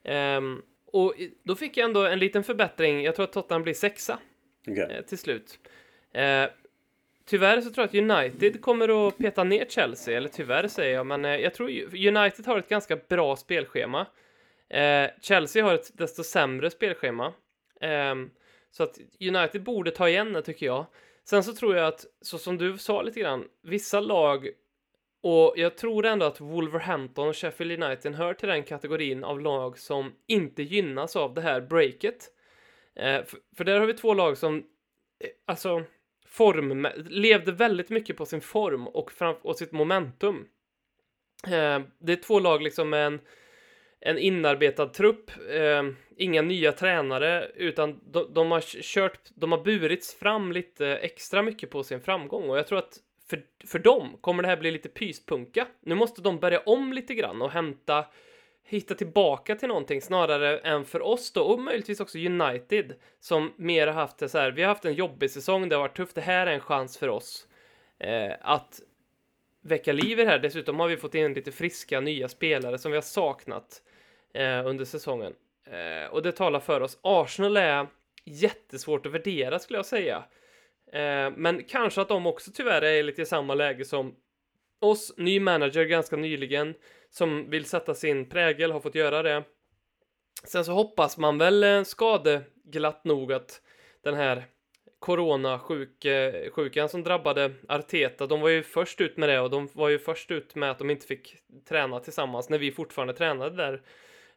[0.04, 3.02] Um, och då fick jag ändå en liten förbättring.
[3.02, 4.18] Jag tror att Tottenham blir sexa
[4.66, 4.96] okay.
[4.96, 5.58] eh, till slut.
[6.12, 6.44] Eh,
[7.24, 10.16] tyvärr så tror jag att United kommer att peta ner Chelsea.
[10.16, 11.70] Eller tyvärr säger jag, men eh, jag tror
[12.06, 14.06] United har ett ganska bra spelschema.
[15.20, 17.32] Chelsea har ett desto sämre spelschema.
[17.80, 18.30] Um,
[18.72, 20.86] så att United borde ta igen det tycker jag.
[21.24, 24.48] Sen så tror jag att, så som du sa lite grann, vissa lag
[25.22, 29.78] och jag tror ändå att Wolverhampton och Sheffield United hör till den kategorin av lag
[29.78, 32.28] som inte gynnas av det här breaket.
[32.94, 35.82] Eh, för, för, där har vi två lag som, eh, alltså,
[36.26, 40.48] form, levde väldigt mycket på sin form och, fram, och sitt momentum.
[41.46, 43.20] Eh, det är två lag liksom med en
[44.04, 45.82] en inarbetad trupp, eh,
[46.16, 51.70] inga nya tränare, utan de, de, har kört, de har burits fram lite extra mycket
[51.70, 54.88] på sin framgång och jag tror att för, för dem kommer det här bli lite
[54.88, 55.66] pyspunka.
[55.80, 58.04] Nu måste de börja om lite grann och hämta,
[58.64, 63.86] hitta tillbaka till någonting snarare än för oss då och möjligtvis också United som mer
[63.86, 64.50] har haft det så här.
[64.50, 66.14] Vi har haft en jobbig säsong, det har varit tufft.
[66.14, 67.46] Det här är en chans för oss
[67.98, 68.80] eh, att
[69.62, 70.38] väcka liv i det här.
[70.38, 73.82] Dessutom har vi fått in lite friska nya spelare som vi har saknat
[74.34, 75.34] eh, under säsongen.
[75.66, 76.98] Eh, och det talar för oss.
[77.02, 77.86] Arsenal är
[78.24, 80.24] jättesvårt att värdera skulle jag säga.
[80.92, 84.16] Eh, men kanske att de också tyvärr är lite i samma läge som
[84.80, 85.14] oss.
[85.16, 86.74] Ny manager ganska nyligen
[87.10, 89.44] som vill sätta sin prägel, har fått göra det.
[90.44, 93.60] Sen så hoppas man väl eh, skadeglatt nog att
[94.02, 94.44] den här
[94.98, 99.88] coronasjukan eh, som drabbade Arteta, de var ju först ut med det och de var
[99.88, 101.36] ju först ut med att de inte fick
[101.68, 103.82] träna tillsammans när vi fortfarande tränade där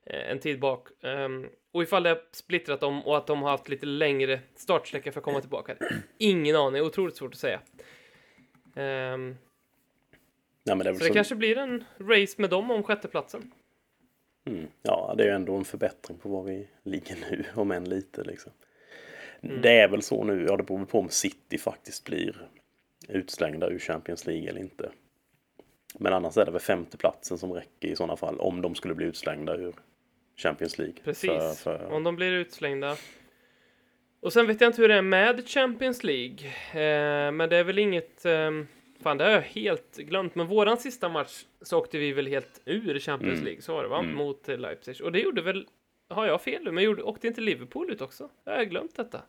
[0.05, 0.87] en tid bak.
[1.03, 5.11] Um, och ifall det har splittrat dem och att de har haft lite längre startsträcka
[5.11, 5.75] för att komma tillbaka.
[6.17, 7.59] Ingen aning, otroligt svårt att säga.
[9.13, 9.35] Um,
[10.67, 13.51] Ja, det väl Så det så- kanske blir en race med dem om sjätteplatsen.
[14.45, 14.67] Mm.
[14.81, 18.23] Ja, det är ju ändå en förbättring på var vi ligger nu, om än lite
[18.23, 18.51] liksom.
[19.41, 19.61] Mm.
[19.61, 22.49] Det är väl så nu, ja det beror på om City faktiskt blir
[23.09, 24.91] utslängda ur Champions League eller inte.
[25.99, 29.05] Men annars är det väl femteplatsen som räcker i sådana fall, om de skulle bli
[29.05, 29.73] utslängda ur
[30.37, 30.95] Champions League.
[31.03, 32.95] Precis, För, för, om de blir utslängda.
[34.19, 36.47] Och sen vet jag inte hur det är med Champions League.
[36.71, 38.25] Eh, men det är väl inget...
[38.25, 38.51] Eh,
[39.01, 40.35] fan, det har jag helt glömt.
[40.35, 43.45] Men våran sista match så åkte vi väl helt ur Champions Mm.
[43.45, 43.99] League, så var det va?
[43.99, 44.15] Mm.
[44.15, 45.01] Mot Leipzig.
[45.01, 45.67] Och det gjorde väl...
[46.09, 46.71] Har jag fel nu?
[46.71, 48.29] Men gjorde, åkte inte Liverpool ut också?
[48.43, 49.21] Jag har glömt detta.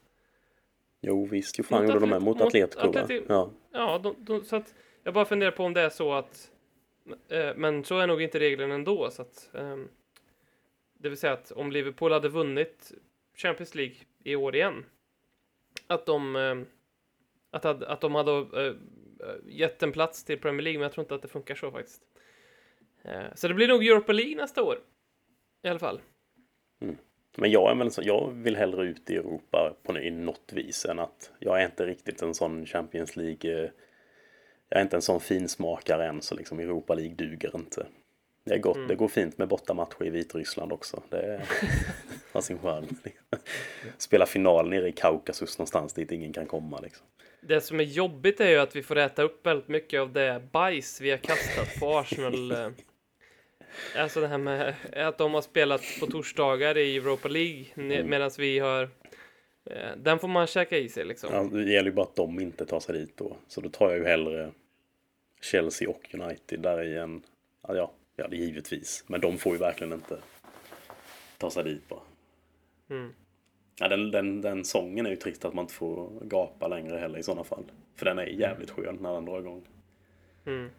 [1.01, 2.81] Jo visst, ju fan Mot gjorde de med mot Atletico?
[2.92, 3.51] Atleti- Ja.
[3.73, 6.51] Ja, de, de, så att jag bara funderar på om det är så att...
[7.29, 9.51] Eh, men så är nog inte reglerna ändå, så att
[10.99, 12.93] det vill säga att om Liverpool hade vunnit
[13.35, 14.85] Champions League i år igen,
[15.87, 16.37] att de...
[16.37, 16.57] Eh,
[17.51, 18.75] att, att de hade eh,
[19.29, 21.71] eh, gett en plats till Premier League, men jag tror inte att det funkar så
[21.71, 22.03] faktiskt.
[23.35, 24.79] Så det blir nog Europa League nästa år.
[25.63, 26.01] I alla fall.
[26.81, 26.97] Mm.
[27.37, 30.85] Men jag är väl så, jag vill hellre ut i Europa på i något vis
[30.85, 33.71] än att jag är inte riktigt en sån Champions League.
[34.69, 37.87] Jag är inte en sån finsmakare än så liksom Europa League duger inte.
[38.47, 38.89] Det, är gott, Mm.
[38.89, 41.03] det går fint med bortamatcher i Vitryssland också.
[41.09, 41.43] Det
[42.33, 42.87] har sin charm.
[43.99, 47.07] Spela final nere i Kaukasus någonstans dit ingen kan komma liksom.
[47.41, 50.43] Det som är jobbigt är ju att vi får äta upp väldigt mycket av det
[50.53, 52.51] bajs vi har kastat på Arsenal.
[52.53, 52.69] eh.
[53.97, 58.11] Alltså det här med att de har spelat på torsdagar i Europa League Mm.
[58.11, 58.83] medan vi har...
[59.71, 61.31] eh, Den får man käka i sig liksom.
[61.35, 63.37] Ja, det gäller ju bara att de inte tar sig dit då.
[63.49, 64.51] Så då tar jag ju hellre
[65.43, 67.23] Chelsea och United där i en...
[67.69, 69.05] Ja, ja, det är givetvis.
[69.07, 70.19] Men de får ju verkligen inte
[71.39, 72.01] ta sig dit bara.
[72.91, 73.13] Mm.
[73.81, 77.19] Ja, den, den, den sången är ju trist att man inte får gapa längre heller
[77.19, 77.65] i sådana fall.
[77.97, 79.67] För den är jävligt skön när den drar igång.
[80.47, 80.71] Mm.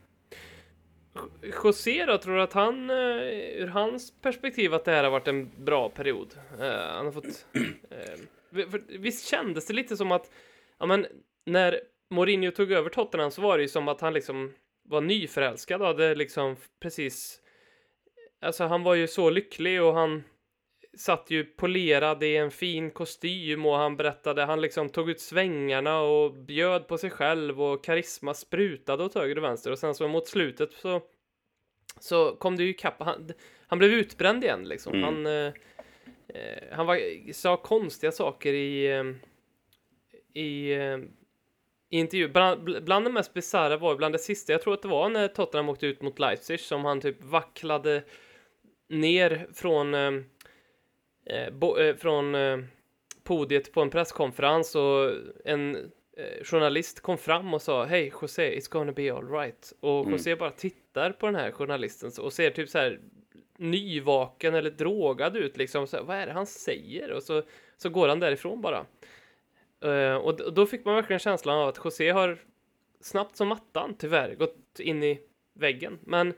[1.63, 2.95] José då, tror du att han, eh,
[3.61, 6.35] ur hans perspektiv, att det här har varit en bra period?
[6.59, 7.45] Eh, han har fått...
[8.49, 10.31] vi- för visst kändes det lite som att,
[10.77, 11.05] ja men,
[11.45, 14.53] när Mourinho tog över Tottenham så var det ju som att han liksom
[14.87, 17.41] var nyförälskad och hade liksom precis...
[18.41, 20.23] Alltså han var ju så lycklig och han
[20.97, 25.99] satt ju polerad i en fin kostym och han berättade, han liksom tog ut svängarna
[25.99, 30.07] och bjöd på sig själv och karisma sprutade åt höger och vänster och sen så
[30.07, 31.01] mot slutet så
[31.99, 33.31] så kom det ju ikapp, han,
[33.67, 34.93] han blev utbränd igen liksom.
[34.93, 35.03] Mm.
[35.03, 35.53] Han, eh,
[36.27, 36.99] eh, han var,
[37.33, 39.03] sa konstiga saker i, eh,
[40.41, 41.16] i, eh, i
[41.89, 42.27] intervju.
[42.27, 45.27] Bland, bland det mest bisarra var bland det sista, jag tror att det var när
[45.27, 48.03] Tottenham åkte ut mot Leipzig som han typ vacklade
[48.89, 50.11] ner från eh,
[51.25, 52.57] eh, bo, eh, från eh,
[53.23, 55.11] podiet på en presskonferens och
[55.45, 55.75] en
[56.17, 59.73] eh, journalist kom fram och sa Hej José, it's gonna be alright.
[59.79, 60.11] Och Mm.
[60.11, 62.99] José bara tittar på den här journalisten och ser typ så här
[63.57, 65.87] nyvaken eller drogad ut liksom.
[65.87, 67.11] Så här, Vad är det han säger?
[67.11, 67.43] Och så,
[67.77, 68.85] så går han därifrån bara.
[69.83, 72.37] Eh, och, då fick man verkligen känslan av att José har
[73.01, 75.19] snabbt som mattan tyvärr gått in i
[75.53, 75.99] väggen.
[76.01, 76.33] Men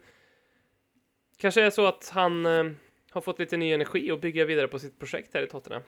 [1.38, 2.64] kanske är så att han eh,
[3.12, 5.82] har fått lite ny energi och bygga vidare på sitt projekt här i Tottenham.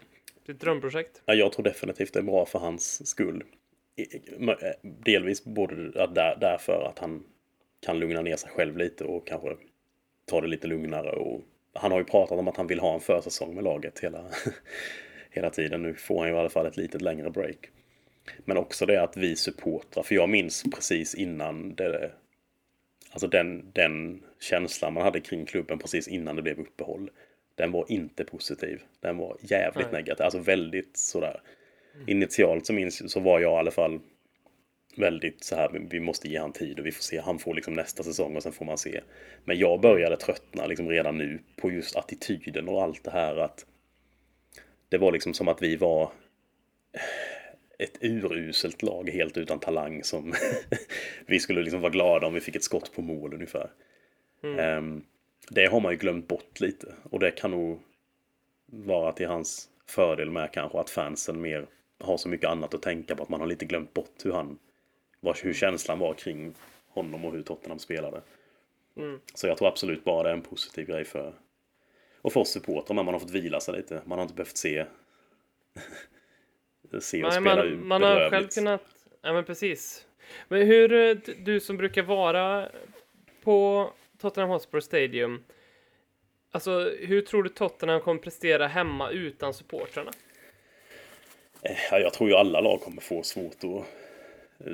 [0.45, 1.21] Sitt drömprojekt.
[1.25, 3.43] Ja, jag tror definitivt det är bra för hans skull.
[3.95, 7.23] Eh, delvis både där, därför att han
[7.79, 9.57] kan lugna ner sig själv lite och kanske
[10.25, 11.11] ta det lite lugnare.
[11.11, 11.41] Och
[11.73, 14.25] han har ju pratat om att han vill ha en försäsong med laget hela,
[15.31, 15.83] hela tiden.
[15.83, 17.69] Nu får han ju i alla fall ett litet längre break.
[18.45, 22.11] Men också det att vi supportrar, för jag minns precis innan det,
[23.11, 27.09] alltså den, den känslan man hade kring klubben precis innan det blev uppehåll.
[27.55, 28.81] Den var inte positiv.
[28.99, 30.01] Den var jävligt Nej.
[30.01, 31.41] negativ, alltså väldigt sådär.
[32.07, 33.99] Initialt så minns så var jag i alla fall
[34.95, 37.73] väldigt så här, vi måste ge han tid och vi får se, han får liksom
[37.73, 39.01] nästa säsong och sen får man se.
[39.43, 43.65] Men jag började tröttna liksom redan nu på just attityden och allt det här att
[44.91, 46.11] det var liksom som att vi var
[47.77, 50.33] ett uruselt lag helt utan talang som
[51.25, 53.69] vi skulle liksom vara glada om vi fick ett skott på mål ungefär.
[54.43, 55.03] Ehm,
[55.49, 57.79] det har man ju glömt bort lite och det kan nog
[58.65, 61.67] vara till hans fördel med kanske att fansen mer
[61.99, 64.59] har så mycket annat att tänka på att man har lite glömt bort hur han
[65.19, 66.53] var, hur känslan var kring
[66.87, 68.21] honom och hur Tottenham spelade.
[68.97, 69.19] Mm.
[69.33, 71.33] Så jag tror absolut bara det är en positiv grej för
[72.21, 74.01] och för oss supportrar, man har fått vila sig lite.
[74.05, 74.85] Man har inte behövt se
[76.99, 78.81] se och Nej, spela man, ut man har själv kunnat...
[79.21, 80.05] Ja, men precis.
[80.47, 82.69] Men hur, eh, du som brukar vara
[83.43, 85.43] på Tottenham Hotspur Stadium,
[86.51, 90.11] alltså hur tror du Tottenham kommer prestera hemma utan supportrarna?
[91.61, 93.85] Eh, Ja, jag tror ju alla lag kommer få svårt att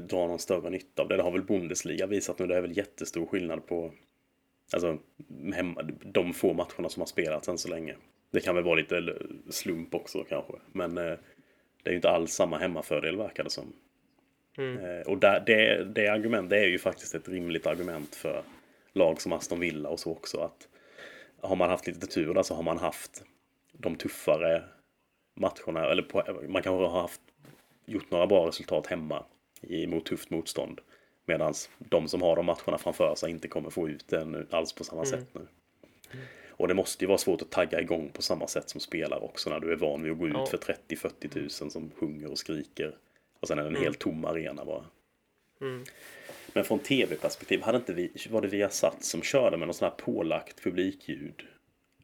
[0.09, 1.17] dra någon större nytta av det.
[1.17, 2.47] Det har väl Bundesliga visat nu.
[2.47, 3.93] Det är väl jättestor skillnad på
[4.73, 4.97] alltså,
[5.53, 7.95] hemma, de få matcherna som har spelats än så länge.
[8.31, 9.15] Det kan väl vara lite
[9.49, 10.53] slump också kanske.
[10.71, 11.17] Men eh,
[11.83, 13.73] det är ju inte alls samma hemmafördel verkar det som.
[14.57, 14.85] Mm.
[14.85, 18.43] Eh, och där, det, det argument, det är ju faktiskt ett rimligt argument för
[18.93, 20.39] lag som Aston Villa och så också.
[20.39, 20.67] att
[21.41, 23.23] Har man haft lite tur där så har man haft
[23.71, 24.63] de tuffare
[25.35, 25.91] matcherna.
[25.91, 27.21] Eller på, man kanske har haft,
[27.85, 29.25] gjort några bra resultat hemma
[29.87, 30.81] mot tufft motstånd.
[31.29, 34.83] Medan de som har de matcherna framför sig inte kommer få ut den alls på
[34.83, 35.19] samma Mm.
[35.19, 35.41] sätt nu.
[36.49, 39.49] Och det måste ju vara svårt att tagga igång på samma sätt som spelare också
[39.49, 40.45] när du är van vid att gå ut Ja.
[40.45, 42.95] för 30-40 tusen som sjunger och skriker.
[43.39, 43.83] Och sen är det en Mm.
[43.83, 44.83] helt tom arena bara.
[45.61, 45.83] Mm.
[46.53, 49.95] Men från tv-perspektiv, hade inte vi, var det Viasat som körde med någon sån här
[49.95, 51.41] pålagt publikljud?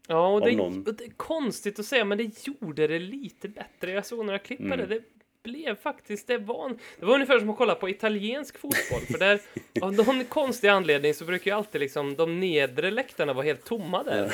[0.08, 3.92] Ja, och det, någon- det är konstigt att säga, men det gjorde det lite bättre.
[3.92, 4.90] Jag såg några klipp Mm.
[4.90, 5.02] det.
[5.44, 9.02] Det blev faktiskt, det var, en, det var ungefär som att kolla på italiensk fotboll.
[9.12, 9.42] för där,
[9.82, 14.04] av någon konstig anledning så brukar ju alltid liksom de nedre läktarna vara helt tomma
[14.04, 14.32] där.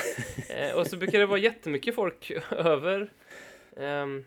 [0.49, 3.09] Eh, och så brukar det vara jättemycket folk över.
[3.77, 4.25] Ehm,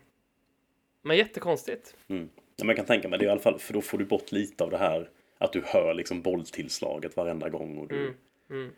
[1.01, 1.95] men jättekonstigt.
[2.07, 2.29] Mm.
[2.55, 4.31] Ja, men jag kan tänka mig det i alla fall, för då får du bort
[4.31, 8.13] lite av det här att du hör liksom bolltillslaget varenda gång och du Mm,
[8.49, 8.71] mm.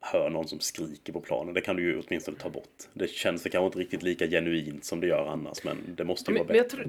[0.00, 1.54] hör någon som skriker på planen.
[1.54, 2.88] Det kan du ju åtminstone ta bort.
[2.92, 6.30] Det känns väl kanske inte riktigt lika genuint som det gör annars, men det måste
[6.30, 6.84] ju Men, vara bättre.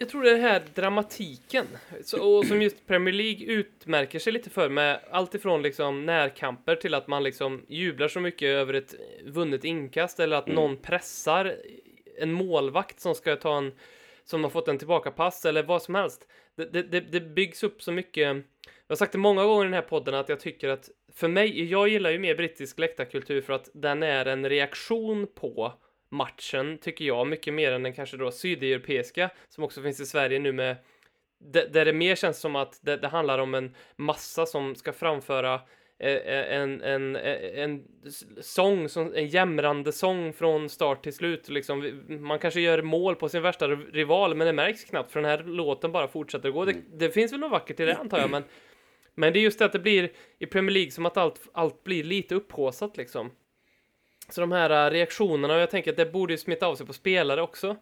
[0.00, 1.66] Jag tror det är den här dramatiken,
[2.04, 6.76] så, och som just Premier League utmärker sig lite för med allt ifrån liksom närkamper
[6.76, 10.54] till att man liksom jublar så mycket över ett vunnet inkast eller att Mm.
[10.54, 11.56] någon pressar
[12.18, 13.72] en målvakt som ska ta en
[14.24, 16.26] som har fått en tillbakapass eller vad som helst.
[16.56, 18.26] Det, det, det, det byggs upp så mycket.
[18.26, 18.42] Jag
[18.88, 21.64] har sagt det många gånger i den här podden att jag tycker att för mig,
[21.70, 25.72] jag gillar ju mer brittisk läktarkultur för att den är en reaktion på
[26.10, 30.38] matchen, tycker jag, mycket mer än den kanske då sydeuropeiska, som också finns i Sverige
[30.38, 30.76] nu med
[31.44, 35.54] där det mer känns som att det, det handlar om en massa som ska framföra
[35.98, 37.84] eh, en, en, en, en
[38.42, 41.48] sång, en jämrande sång från start till slut.
[41.48, 45.30] Liksom, man kanske gör mål på sin värsta rival, men det märks knappt för den
[45.30, 46.64] här låten bara fortsätter gå.
[46.64, 48.42] Det, det finns väl något vackert i det antar jag, men,
[49.14, 51.84] men det är just det att det blir i Premier League som att allt, allt
[51.84, 53.30] blir lite upphaussat liksom.
[54.30, 56.86] Så de här äh, reaktionerna, och jag tänker att det borde ju smitta av sig
[56.86, 57.76] på spelare också.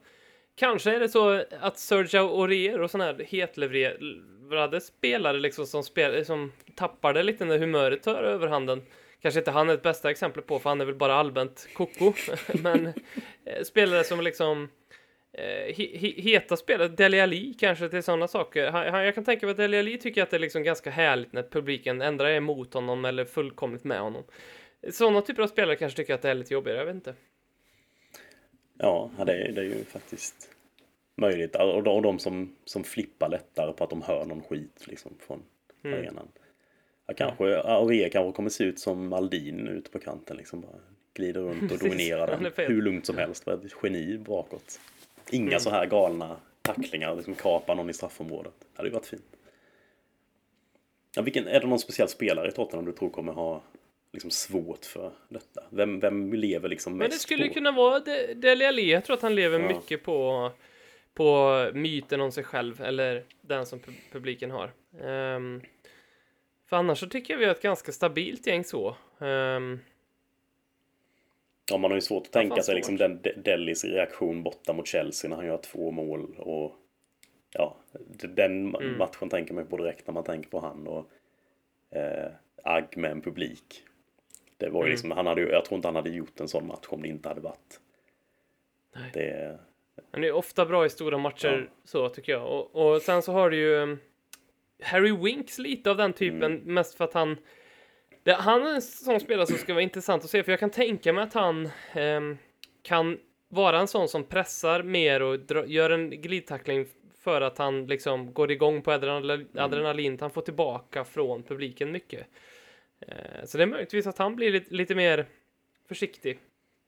[0.57, 6.25] Kanske är det så att Sergio Aurier och sådana här hetlevrade spelare liksom som, spel,
[6.25, 8.83] som tappar det lite när humöret tar överhanden.
[9.23, 12.13] Kanske inte han är ett bästa exempel på, för han är väl bara allmänt koko.
[12.63, 12.87] Men
[13.45, 14.69] eh, spelare som liksom
[15.33, 18.71] eh, he, he, heta spelare, Dele Alli kanske till sådana saker.
[18.71, 20.91] Han, han, jag kan tänka mig att Dele Alli tycker att det är liksom ganska
[20.91, 24.25] härligt när publiken ändrar emot honom eller fullkomligt med honom.
[24.91, 27.15] Sådana typer av spelare kanske tycker att det är lite jobbigare, jag vet inte.
[28.79, 30.51] Ja, det är, det är ju faktiskt
[31.17, 31.57] möjligt.
[31.57, 35.13] Och de, och de som, som flippar lättare på att de hör någon skit liksom
[35.27, 35.43] från
[35.85, 35.99] Mm.
[35.99, 36.29] arenan.
[37.07, 40.61] Ja, kanske, Aurier kanske kommer se ut som Maldin ute på kanten liksom.
[40.61, 40.81] Bara
[41.15, 43.47] glider runt och dominerar den hur lugnt som helst.
[43.47, 44.81] Var ett geni bakåt.
[45.31, 45.61] Inga Mm.
[45.61, 48.53] så här galna tacklingar, liksom kapa någon i straffområdet.
[48.61, 49.37] Det hade ju varit fint.
[51.17, 53.63] Ja, vilken, är det någon speciell spelare i Tottenham du tror kommer ha
[54.13, 55.63] liksom svårt för detta?
[55.71, 57.55] Vem, vem lever liksom mest Men det skulle på?
[57.55, 58.93] kunna vara De- Dele Alli.
[58.93, 59.69] Jag tror att han lever Ja.
[59.69, 60.51] mycket på,
[61.15, 64.71] på myten om sig själv, eller den som pu- publiken har.
[65.03, 65.63] Ehm,
[66.67, 68.97] för annars så tycker jag vi har ett ganska stabilt gäng så.
[69.21, 69.79] Ehm,
[71.71, 74.87] Ja, man har ju svårt att tänka sig liksom den De- Dellis reaktion borta mot
[74.87, 76.75] Chelsea när han gör två mål och
[77.53, 77.77] ja,
[78.29, 78.99] den Mm.
[78.99, 81.11] matchen tänker man på direkt när man tänker på han och
[81.99, 82.31] eh,
[82.65, 83.85] agg med en publik.
[84.59, 84.91] Det var ju Mm.
[84.91, 87.29] liksom, han hade jag tror inte han hade gjort en sån match om det inte
[87.29, 87.81] hade varit.
[88.97, 89.11] Nej.
[89.15, 89.59] Det,
[90.11, 91.75] han är ofta bra i stora matcher, Ja.
[91.85, 92.47] så tycker jag.
[92.47, 93.99] Och, och sen så har du ju um,
[94.83, 96.75] Harry Winks lite av den typen, Mm.
[96.75, 97.37] mest för att han
[98.23, 100.71] det, han är en sån spelare som ska vara intressant att se, för jag kan
[100.71, 102.39] tänka mig att han ehm,
[102.83, 103.19] kan
[103.49, 106.87] vara en sån som pressar mer och dra, gör en glidtackling
[107.21, 109.65] för att han liksom går igång på adrenalin, Mm.
[109.65, 112.27] adrenalin han får tillbaka från publiken mycket.
[113.01, 115.27] Eh, så det är möjligtvis att han blir lite, lite mer
[115.89, 116.39] försiktig.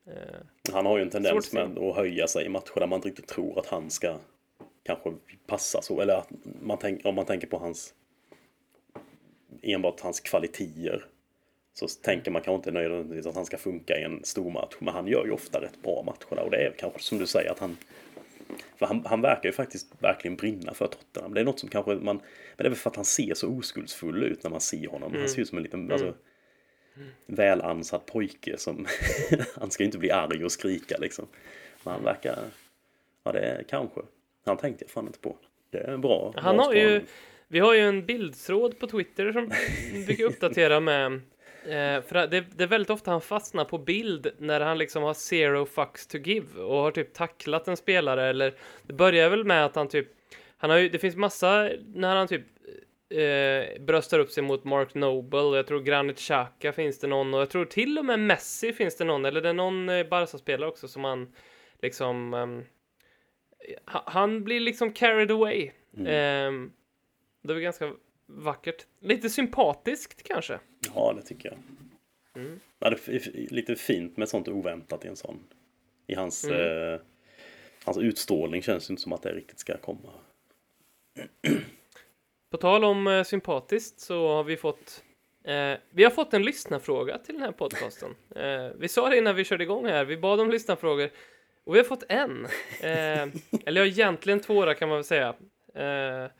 [0.07, 0.13] Eh,
[0.73, 3.29] han har ju en tendens med att höja sig i matcher där man inte riktigt
[3.29, 4.19] tror att han ska
[4.83, 5.13] kanske
[5.47, 6.01] passa så.
[6.01, 6.29] Eller att
[6.63, 7.95] man tänk, om man tänker på hans
[9.63, 11.07] enbart hans kvaliteter
[11.73, 14.75] så tänker man kanske inte nödvändigtvis att han ska funka i en stor match.
[14.79, 16.45] Men han gör ju ofta rätt bra matcher.
[16.45, 17.77] Och det är kanske som du säger att han
[18.77, 21.35] för han, han verkar ju faktiskt verkligen brinna för Tottenham.
[21.35, 22.17] Det är något som kanske man...
[22.17, 22.23] Men
[22.57, 25.15] det är väl för att han ser så oskuldsfull ut när man ser honom.
[25.19, 26.15] Han ser ut som en liten alltså,
[27.27, 28.87] välansad pojke som...
[29.55, 31.27] han ska ju inte bli arg och skrika liksom.
[31.85, 32.39] Men han verkar...
[33.25, 34.01] Ja, det är kanske.
[34.45, 35.37] Han tänkte jag fan inte på.
[35.71, 37.03] Det är bra Han bra har ju.
[37.49, 39.53] Vi har ju en bildtråd på Twitter som
[39.93, 41.21] vi brukar uppdatera med.
[41.65, 45.15] Eh, för det, det är väldigt ofta han fastnar på bild när han liksom har
[45.15, 49.65] zero fucks to give och har typ tacklat en spelare eller det börjar väl med
[49.65, 50.09] att han typ
[50.57, 52.43] han har ju, det finns massa när han typ
[53.11, 57.35] eh, bröstar upp sig mot Mark Noble och jag tror Granit Xhaka finns det någon
[57.35, 60.07] och jag tror till och med Messi finns det någon eller det är någon eh,
[60.07, 61.33] Barca-spelare också som han
[61.83, 62.33] liksom
[63.87, 65.71] ha- han blir liksom carried away.
[66.07, 66.73] Ehm,
[67.43, 67.93] det var ganska
[68.37, 68.87] vackert.
[69.01, 70.59] Lite sympatiskt kanske.
[70.95, 71.59] Ja, det tycker jag.
[72.43, 72.61] Mm.
[72.78, 75.45] Ja, det är lite fint med sånt oväntat i en sån.
[76.07, 76.93] I hans, Mm.
[76.95, 77.01] eh,
[77.85, 80.12] hans utstrålning känns det inte som att det riktigt ska komma.
[82.51, 85.05] På tal om eh, sympatiskt så har vi fått
[85.45, 88.14] eh, vi har fått en lyssnarfråga till den här podcasten.
[88.37, 90.05] Eh, vi sa det innan vi körde igång här.
[90.05, 91.11] Vi bad om lyssnarfrågor
[91.64, 92.45] och vi har fått en.
[92.81, 93.22] Eh,
[93.66, 95.28] eller ja, egentligen två kan man väl säga.
[95.74, 96.31] Eh,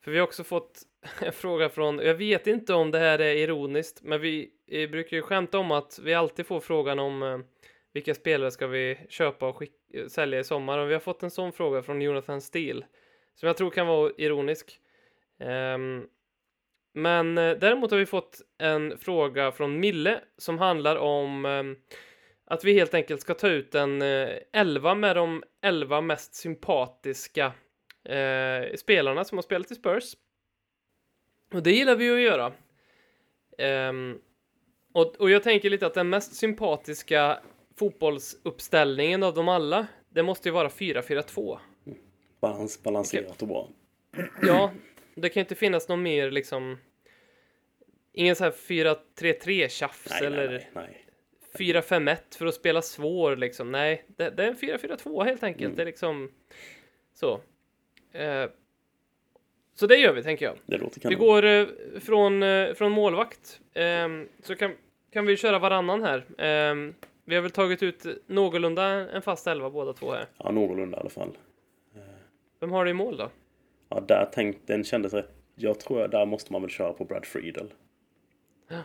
[0.00, 0.82] för vi har också fått
[1.20, 4.50] en fråga från, jag vet inte om det här är ironiskt, men vi
[4.90, 7.38] brukar ju skämta om att vi alltid får frågan om eh,
[7.92, 9.72] vilka spelare ska vi köpa och skick,
[10.08, 10.78] sälja i sommar?
[10.78, 12.86] Och vi har fått en sån fråga från Jonathan Steele
[13.34, 14.80] som jag tror kan vara ironisk.
[15.74, 16.08] Um,
[16.94, 21.76] men eh, däremot har vi fått en fråga från Mille som handlar om um,
[22.44, 27.46] att vi helt enkelt ska ta ut en uh, 11 med de 11 mest sympatiska
[28.08, 30.14] uh, spelarna som har spelat i Spurs.
[31.52, 32.52] Och det gillar vi ju att göra.
[33.58, 34.18] Ehm,
[34.92, 37.38] och, och jag tänker lite att den mest sympatiska
[37.76, 41.58] fotbollsuppställningen av dem alla, det måste ju vara 4-4-2.
[42.40, 43.68] Balans, balanserat och bra.
[44.42, 44.72] Ja,
[45.14, 46.78] det kan ju inte finnas någon mer liksom...
[48.12, 51.04] Ingen så här 4-3-3 tjafs Nej, eller nej, nej.
[51.58, 53.72] 4-5-1 för att spela svår liksom.
[53.72, 55.64] Nej, det, det är en 4-4-2 helt enkelt.
[55.64, 55.76] Mm.
[55.76, 56.32] Det är liksom
[57.14, 57.40] så.
[58.12, 58.44] Eh,
[59.80, 60.54] så det gör vi, tänker jag.
[60.66, 61.18] Det låter Vi kanon.
[61.18, 61.66] går eh,
[62.00, 63.60] från, eh, från målvakt.
[63.74, 64.72] Ehm, så kan,
[65.12, 66.24] kan vi köra varannan här.
[66.38, 70.26] Ehm, vi har väl tagit ut någorlunda en fast elva båda två här.
[70.38, 71.36] Ja, någorlunda i alla fall.
[72.60, 73.30] Vem har du i mål då?
[73.88, 75.30] Ja, där tänkte, den kändes rätt.
[75.54, 77.72] Jag tror att där måste man väl köra på Brad Friedel.
[78.68, 78.76] Ja.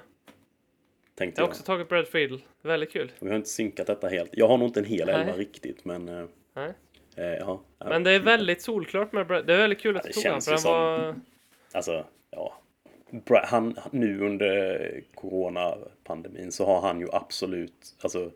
[1.15, 1.47] Tänkte Jag jag.
[1.47, 2.41] har också tagit Brad Friedel.
[2.61, 3.11] Väldigt kul.
[3.19, 4.29] Vi har inte synkat detta helt.
[4.33, 5.15] Jag har nog inte en hel Nej.
[5.15, 6.09] elva riktigt, men...
[6.09, 6.73] eh, Nej.
[7.17, 7.61] Eh, ja.
[7.77, 9.47] Men det är väldigt solklart med Brad.
[9.47, 10.41] Det är väldigt kul att du tog honom.
[10.41, 11.15] För han var...
[11.71, 12.59] Alltså, ja.
[13.43, 18.31] Han, nu under coronapandemin så har han ju absolut, alltså,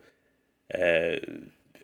[0.67, 1.19] eh,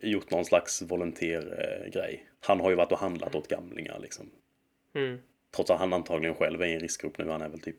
[0.01, 1.83] gjort någon slags volontärgrej.
[1.85, 2.27] Eh, grej.
[2.39, 4.29] han har ju varit och handlat åt gamlingar liksom.
[4.95, 5.19] Mm.
[5.55, 7.29] Trots att han antagligen själv är i en riskgrupp nu.
[7.29, 7.77] Han är väl typ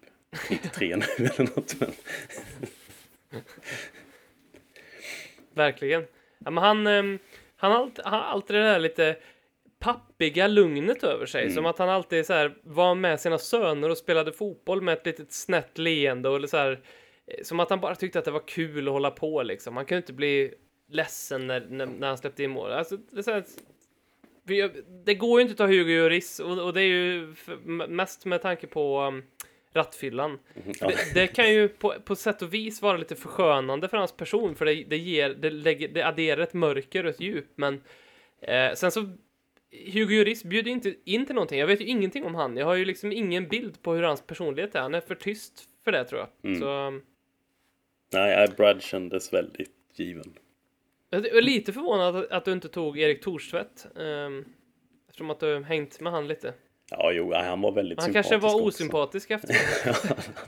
[0.50, 1.80] 93 nu eller något.
[1.80, 1.92] Men,
[5.54, 6.06] Verkligen.
[6.38, 7.18] Ja, men han, ehm,
[7.64, 9.16] han, har alltid, han har alltid det där lite
[9.78, 11.42] pappiga lugnet över sig.
[11.42, 11.54] Mm.
[11.54, 15.06] Som att han alltid så här, var med sina söner och spelade fotboll med ett
[15.06, 16.28] litet snett leende.
[16.28, 16.80] Och så här,
[17.26, 19.76] eh, som att han bara tyckte att det var kul att hålla på liksom.
[19.76, 20.54] Han kunde inte bli
[20.90, 22.72] ledsen när, när, när han släppte in mål.
[22.72, 23.44] Alltså, det, här,
[25.04, 27.56] det går ju inte att ta Hugo Lloris och, och det är ju för,
[27.86, 29.22] mest med tanke på um,
[29.74, 30.38] rattfyllan.
[30.80, 30.86] ja.
[30.86, 34.54] Det, det kan ju på, på sätt och vis vara lite förskönande för hans person
[34.54, 37.82] för det, det ger, det, lägger, det adderar ett mörker och ett djup men
[38.40, 39.00] eh, sen så
[39.92, 41.58] Hugo Lloris bjuder inte in till någonting.
[41.58, 42.56] Jag vet ju ingenting om han.
[42.56, 44.80] Jag har ju liksom ingen bild på hur hans personlighet är.
[44.80, 46.50] Han är för tyst för det tror jag.
[46.50, 46.60] Mm.
[46.60, 47.00] Så
[48.12, 50.34] nej, Brad kändes väldigt given.
[51.10, 53.86] jag är lite förvånad att, att du inte tog Erik Thorstvedt.
[53.94, 54.44] Um,
[55.08, 56.54] eftersom att du hängt med han lite.
[56.90, 58.66] Ja, jo, han var väldigt Han sympatisk kanske var också.
[58.66, 59.56] osympatisk efter.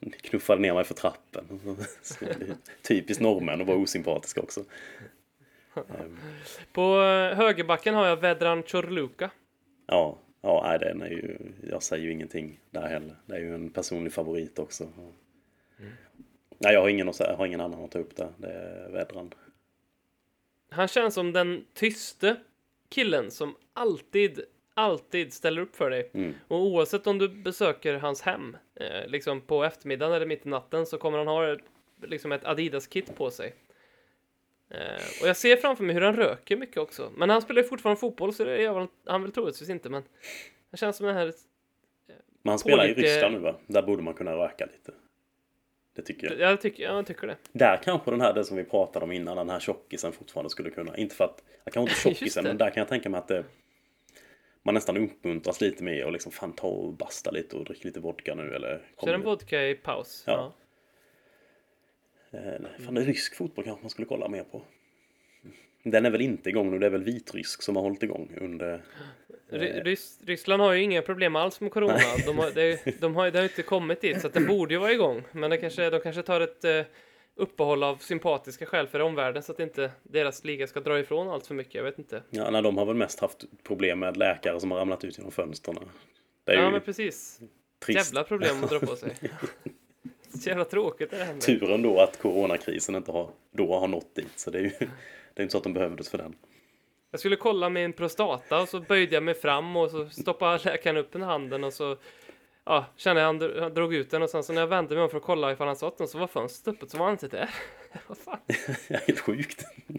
[0.00, 1.60] han knuffade ner mig för trappen.
[2.82, 4.64] Typiskt norrmän att vara osympatisk också.
[5.76, 6.18] Ehm,
[6.72, 9.30] På eh, högerbacken har jag Vedran Chorluka.
[9.86, 11.38] Ja, ja nej, den är ju,
[11.70, 13.16] jag säger ju ingenting där heller.
[13.26, 14.88] Det är ju en personlig favorit också.
[16.58, 18.32] Nej, jag har ingen, jag har ingen annan att ta upp där.
[18.36, 19.34] Det är Vedran.
[20.70, 22.36] Han känns som den tyste
[22.88, 24.40] killen som alltid,
[24.78, 26.10] alltid ställer upp för dig.
[26.14, 26.34] Mm.
[26.48, 30.86] Och oavsett om du besöker hans hem, eh, liksom på eftermiddagen eller mitt i natten,
[30.86, 31.56] så kommer han ha
[32.02, 33.54] liksom ett Adidas-kit på sig.
[34.70, 37.12] Eh, och jag ser framför mig hur han röker mycket också.
[37.16, 39.88] Men han spelar ju fortfarande fotboll, så det gör han, väl troligtvis inte.
[39.88, 40.02] Men
[40.70, 41.32] han känns som den här...
[42.42, 43.56] Men han spelar i Ryssland nu va?
[43.66, 44.92] Där borde man kunna röka lite.
[45.96, 46.50] Det tycker jag.
[46.50, 47.36] Jag tycker, jag tycker det.
[47.52, 50.70] Där kanske den här, det som vi pratade om innan, den här tjockisen fortfarande skulle
[50.70, 50.96] kunna.
[50.96, 53.44] Inte för att, jag kanske inte tjockisen, men där kan jag tänka mig att det,
[54.68, 58.00] man nästan uppmuntras lite mer och liksom fan ta och basta lite och drick lite
[58.00, 60.24] vodka nu eller Kör en vodka i paus.
[60.26, 60.54] Ja.
[62.30, 62.38] Ja.
[62.38, 64.62] Eh, fan, det är rysk fotboll kanske man skulle kolla mer på.
[65.82, 68.82] Den är väl inte igång nu, det är väl vitrysk som har hållit igång under
[69.50, 71.98] Ry- Rys- Ryssland har ju inga problem alls med corona.
[72.26, 74.80] De har, det, de har, det har inte kommit dit, så att det borde ju
[74.80, 75.22] vara igång.
[75.32, 76.82] Men det kanske, de kanske tar ett eh,
[77.38, 81.46] uppehåll av sympatiska skäl för omvärlden så att inte deras liga ska dra ifrån allt
[81.46, 81.74] för mycket.
[81.74, 82.22] Jag vet inte.
[82.30, 85.32] Ja, nej, de har väl mest haft problem med läkare som har ramlat ut genom
[85.32, 85.76] fönstren.
[86.44, 87.40] Ja, men precis.
[87.78, 88.06] trist.
[88.06, 89.14] Jävla problem att dra på sig.
[90.34, 91.46] Så jävla tråkigt det händer.
[91.46, 94.38] Turen då att coronakrisen inte har, då har nått dit.
[94.38, 94.70] Så det är ju
[95.34, 96.34] det är inte så att de behövdes för den.
[97.10, 100.96] Jag skulle kolla min prostata och så böjde jag mig fram och så stoppade läkaren
[100.96, 101.96] upp den handen och så
[102.68, 104.94] ja, kände jag han, dro- han drog ut den och sen så när jag vände
[104.94, 107.04] mig om för att kolla ifall han satt den så var fönstret öppet så var
[107.04, 107.50] han inte där.
[108.06, 108.38] Vad fan?
[109.06, 109.64] Helt sjukt.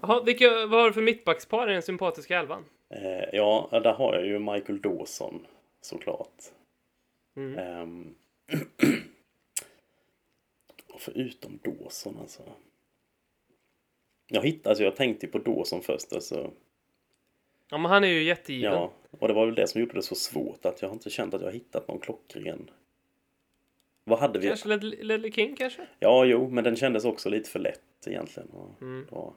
[0.00, 2.64] Jaha, vilka, vad har du för mittbackspar i den sympatiska elvan?
[2.90, 5.46] Eh, ja, där har jag ju Michael Dawson
[5.80, 6.42] såklart.
[7.36, 7.58] Mm.
[7.58, 8.14] Ehm,
[10.88, 12.42] och förutom Dawson alltså.
[14.26, 16.50] Jag hittade, alltså jag tänkte på Dawson först alltså.
[17.72, 18.72] Ja, men han är ju jättegiven.
[18.72, 21.10] Ja, och det var väl det som gjorde det så svårt att jag har inte
[21.10, 22.70] känt att jag har hittat någon klockren.
[24.04, 24.46] Vad hade vi?
[24.48, 25.86] Kanske Led- Ledley King kanske?
[25.98, 28.48] Ja, jo, men den kändes också lite för lätt egentligen.
[28.48, 29.06] Och, Mm.
[29.10, 29.34] ja.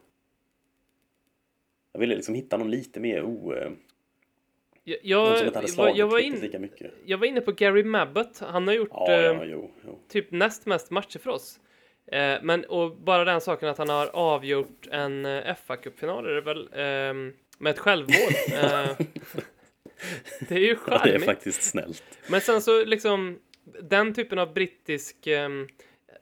[1.94, 3.54] Jag ville liksom hitta någon lite mer o...
[3.54, 3.72] eh,
[4.84, 6.52] Jag, jag, var, jag, var in,
[7.06, 8.40] jag var inne på Gary Mabbott.
[8.40, 10.00] Han har gjort Ja, eh, ja, jo, jo.
[10.08, 11.60] typ näst mest matcher för oss.
[12.08, 16.42] Eh, men och bara den saken att han har avgjort en eh, FA-cupfinal är det
[16.42, 18.32] väl ehm, med ett självmål.
[18.54, 18.90] Eh,
[20.50, 21.26] det är ju Ja, det är charmigt.
[21.26, 22.04] faktiskt snällt.
[22.30, 23.40] Men sen så liksom
[23.82, 25.68] den typen av brittisk ehm,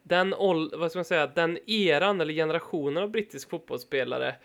[0.04, 0.30] den,
[0.74, 4.36] vad ska man säga, den eran eller generationen av brittisk fotbollsspelare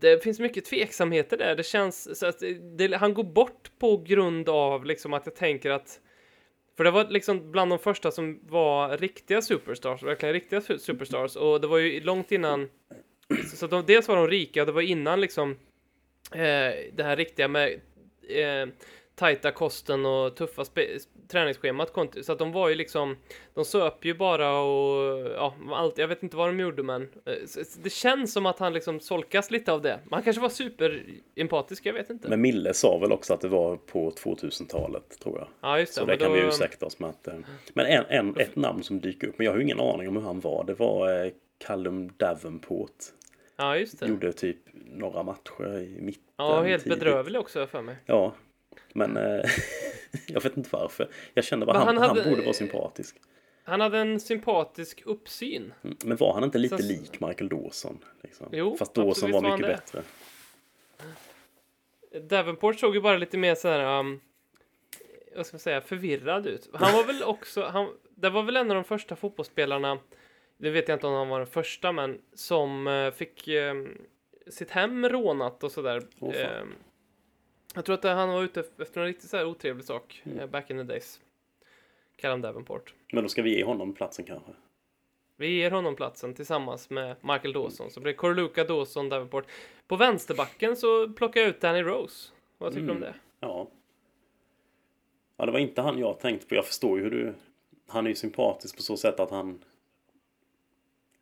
[0.00, 1.56] det finns mycket tveksamheter där.
[1.56, 2.42] Det känns så att
[2.78, 6.00] det, han går bort på grund av liksom att jag tänker att
[6.76, 11.36] för det var liksom bland de första som var riktiga superstars, verkligen riktiga su- superstars
[11.36, 12.68] och det var ju långt innan
[13.54, 15.56] så de, dels var de rika det var innan liksom
[16.92, 17.72] det här riktiga med
[18.28, 18.68] eh,
[19.14, 20.64] tajta kosten och tuffa
[21.28, 23.16] träningsschemat så att de var ju liksom
[23.54, 27.32] de söp ju bara och ja, allt, jag vet inte vad de gjorde men eh,
[27.82, 30.00] det känns som att han liksom solkas lite av det.
[30.10, 32.28] Man kanske var superempatisk, jag vet inte.
[32.28, 35.48] Men Mille sa väl också att det var på 2000-talet, tror jag.
[35.60, 36.00] ja, just det.
[36.00, 37.28] Så det kan då- vi ursäkta oss med att...
[37.28, 37.34] eh,
[37.74, 40.16] Men en, en, ett namn som dyker upp, men jag har ju ingen aning om
[40.16, 40.64] hur han var.
[40.64, 41.30] Det var eh,
[41.66, 42.96] Callum Davenport.
[43.56, 44.06] Ja, just det.
[44.06, 46.24] Gjorde typ några matcher i mitten.
[46.36, 46.98] Ja, helt tidigt.
[46.98, 47.96] bedrövlig också för mig.
[48.06, 48.34] Ja,
[48.92, 49.40] men eh,
[50.26, 51.08] jag vet inte varför.
[51.34, 53.16] Jag kände bara han, han han, borde vara sympatisk.
[53.64, 55.72] Han hade en sympatisk uppsyn.
[55.84, 57.98] Mm, Men var han inte lite Sen- lik Michael Dawson?
[58.22, 58.48] Liksom?
[58.52, 59.72] Jo, Fast Dawson var var mycket det.
[59.72, 60.02] bättre.
[62.28, 64.20] Davenport såg ju bara lite mer så här, um,
[65.36, 66.68] vad ska man säga, förvirrad ut.
[66.72, 69.98] Han var väl också, han, det var väl en av de första fotbollsspelarna,
[70.56, 73.74] det vet jag inte om han var den första, men som eh, fick eh,
[74.50, 76.02] sitt hem rånat och sådär.
[76.22, 76.64] Eh,
[77.74, 80.38] jag tror att han var ute efter en riktigt så här otrevlig sak, Mm.
[80.38, 81.20] eh, back in the days.
[82.16, 82.94] Callum Davenport.
[83.12, 84.52] Men då ska vi ge honom platsen kanske.
[85.36, 87.90] Vi ger honom platsen tillsammans med Michael Dawson.
[87.90, 89.44] Så blir det Corluca, Dawson, Davenport.
[89.86, 92.32] På vänsterbacken så plockar jag ut Danny Rose.
[92.58, 93.08] Vad tycker du om Mm.
[93.12, 93.14] det?
[93.40, 93.68] Ja.
[95.36, 96.54] Ja, det var inte han jag tänkte på.
[96.54, 97.34] Jag förstår ju hur du...
[97.86, 99.64] Han är ju sympatisk på så sätt att han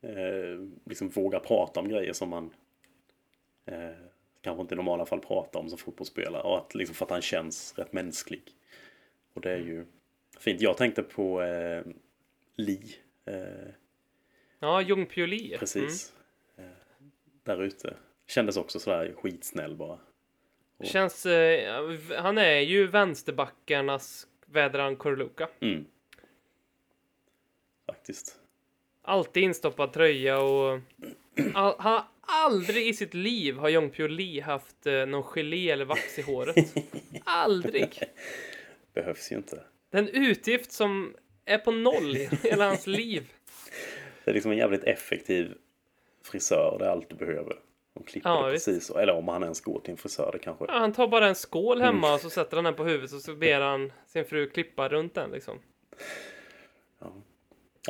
[0.00, 2.50] eh, liksom vågar prata om grejer som man
[3.68, 3.96] eh,
[4.40, 6.42] kanske inte i normala fall pratar om som fotbollsspelare.
[6.42, 8.42] Och att, liksom, för att han känns rätt mänsklig.
[9.34, 9.86] Och det är ju
[10.38, 10.60] fint.
[10.60, 11.82] Jag tänkte på eh,
[12.56, 12.94] Lee.
[13.24, 13.72] Eh,
[14.60, 15.46] Ja, Jung Pyo Lee.
[15.46, 15.58] Mm.
[15.58, 16.12] precis.
[16.56, 16.64] Eh,
[17.42, 17.96] där ute.
[18.26, 19.98] Kändes också sådär skitsnäll bara.
[20.82, 25.48] Känns, eh, han är ju vänsterbackarnas Vedran Corluca.
[25.60, 25.84] Mm.
[27.86, 28.40] Faktiskt.
[29.02, 30.80] Alltid instoppad tröja och...
[31.54, 35.70] All, han har aldrig i sitt liv har Jung Pyo Lee haft eh, någon gelé
[35.70, 36.74] eller vax i håret.
[37.24, 38.02] aldrig!
[38.94, 39.62] Behövs ju inte.
[39.90, 41.14] Den utgift som
[41.44, 43.32] är på noll i hela hans liv.
[44.24, 45.54] Det är liksom en jävligt effektiv
[46.24, 47.56] frisör, det är allt du behöver.
[47.94, 48.66] De klipper Ja, det visst.
[48.66, 48.98] precis så.
[48.98, 50.64] Eller om han ens går till en frisör, det kanske...
[50.68, 53.20] Ja, han tar bara en skål hemma och så sätter han den på huvudet och
[53.20, 55.58] så ber han sin fru klippa runt den liksom.
[57.00, 57.12] Ja,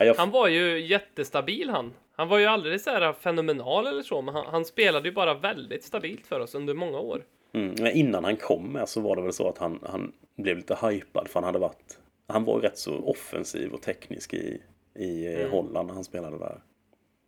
[0.04, 0.14] jag...
[0.14, 1.94] Han var ju jättestabil han.
[2.18, 5.34] Han var ju aldrig så här fenomenal eller så, men han, han spelade ju bara
[5.34, 7.24] väldigt stabilt för oss under många år.
[7.52, 10.56] mm, men innan han kom med så var det väl så att han, han blev
[10.56, 11.98] lite hypad för han hade varit...
[12.26, 14.62] Han var ju rätt så offensiv och teknisk i,
[14.94, 15.50] i eh, Mm.
[15.50, 16.60] Holland när han spelade där.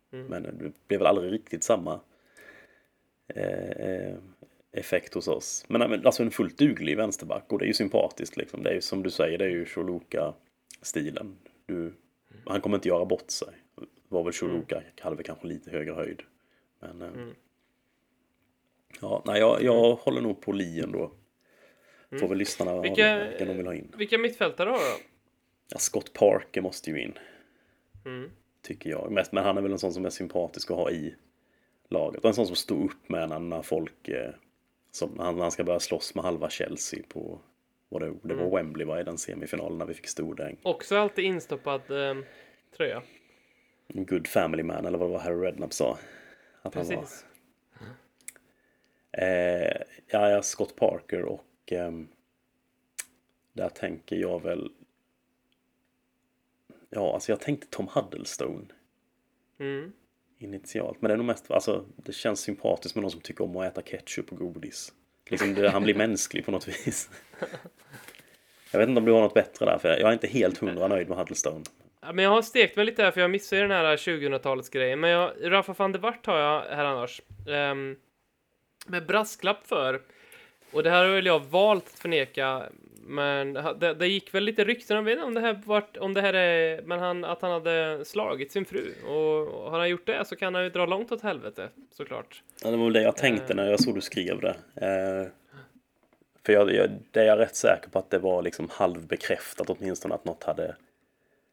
[0.09, 1.99] Men det blev väl aldrig riktigt samma
[3.35, 4.15] eh, eh,
[4.71, 5.65] effekt hos oss.
[5.67, 8.63] Men, alltså en fullt duglig vänsterback och det är ju sympatiskt liksom.
[8.63, 11.37] Det är ju som du säger, det är ju Choluka-stilen.
[12.45, 13.53] Han kommer inte göra bort sig.
[14.11, 16.21] Var väl Choluka, hade väl kanske lite högre höjd.
[16.79, 17.09] Men eh,
[19.01, 21.11] Ja, nej, jag, jag håller nog på Li ändå.
[22.19, 22.81] Får väl lyssnarna Mm.
[22.83, 23.45] Vilka- vilka...
[23.45, 23.93] de vill ha in.
[23.97, 25.03] Vilka mittfältare har du då?
[25.71, 27.13] Ja, Scott Parker måste ju in.
[28.05, 28.31] Mm.
[28.61, 29.11] Tycker jag.
[29.31, 31.15] Men han är väl en sån som är sympatisk att ha i
[31.89, 32.19] laget.
[32.23, 34.07] Och en sån som står upp med när, folk...
[34.09, 34.31] Eh,
[34.91, 37.39] som när han, ska börja slåss med halva Chelsea på...
[37.89, 38.55] Vad det, det var Mm.
[38.55, 40.57] Wembley va, i den semifinalen när vi fick stordäng.
[40.63, 42.15] Också alltid instoppad eh,
[42.77, 43.01] tröja.
[43.93, 45.97] Good family man eller vad det var Harry Redknapp sa.
[46.61, 46.95] Att han var.
[46.95, 47.25] Precis.
[49.11, 52.07] Eh, ja, Scott Parker och ehm,
[53.53, 54.71] där tänker jag väl
[56.89, 58.65] Ja, alltså jag tänkte Tom Huddlestone
[59.59, 59.91] Mm.
[60.37, 61.01] initialt.
[61.01, 63.65] Men det är nog mest, alltså det känns sympatiskt med någon som tycker om att
[63.71, 64.93] äta ketchup och godis.
[65.29, 67.09] Liksom det, han blir mänsklig på något vis.
[68.71, 70.87] Jag vet inte om du har något bättre där, för jag är inte helt hundra
[70.87, 71.63] nöjd med Huddlestone.
[72.13, 74.99] Men jag har stekt mig lite här för jag missar ju den här 2000-talets grejen.
[74.99, 77.21] Men jag, Rafa van der Wart har jag här annars.
[77.47, 77.95] Um,
[78.87, 80.01] med brasklapp för.
[80.71, 82.63] Och det här har väl jag valt att förneka.
[83.03, 86.33] Men det, det gick väl lite rykten, om, om det här vart, om det här
[86.33, 88.93] är, men han, att han hade slagit sin fru.
[89.05, 92.43] Och har han gjort det så kan han ju dra långt åt helvete, såklart.
[92.63, 94.55] Ja, det var väl det jag tänkte när jag såg du skrev det.
[94.81, 95.27] Uh,
[96.45, 100.15] för jag, jag, det är jag rätt säker på att det var liksom halvbekräftat åtminstone
[100.15, 100.75] att något hade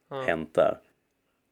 [0.09, 0.22] Ja.
[0.22, 0.78] hänt där.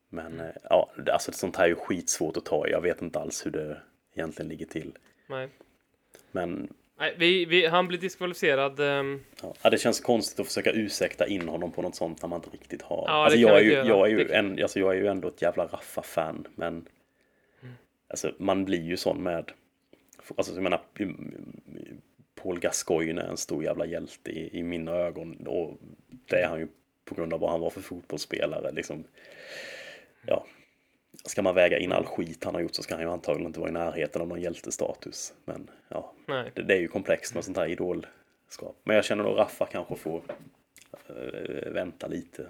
[0.08, 2.68] Men eh, ja, alltså sånt här är ju skitsvårt att ta.
[2.68, 3.80] Jag vet inte alls hur det
[4.14, 4.92] egentligen ligger till.
[5.26, 5.48] Nej.
[6.32, 8.80] Men Nej, vi, vi, han blir diskvalificerad.
[8.80, 9.20] ehm,
[9.62, 12.50] ja, det känns konstigt att försöka ursäkta in honom på något sånt när man inte
[12.50, 13.04] riktigt har.
[13.08, 15.28] Ja, alltså, jag, är ju, jag, är ju Det- en, alltså, jag är ju ändå
[15.28, 16.46] ett jävla Raffa-fan.
[16.54, 16.88] Men
[18.08, 19.52] alltså, man blir ju sån med...
[20.36, 20.80] Alltså, jag menar,
[22.42, 25.46] Paul Gascoigne är en stor jävla hjälte i, i mina ögon.
[25.46, 25.78] Och
[26.26, 26.68] det är han ju
[27.06, 28.72] på grund av vad han var för fotbollsspelare.
[28.72, 29.04] Liksom,
[30.26, 30.46] ja,
[31.24, 33.60] ska man väga in all skit han har gjort så ska han ju antagligen inte
[33.60, 35.34] vara i närheten av någon hjältestatus.
[35.44, 38.76] Men ja, det, det är ju komplext med sånt här idolskap.
[38.84, 40.22] Men jag känner nog Raffa kanske får
[41.08, 42.48] eh, vänta lite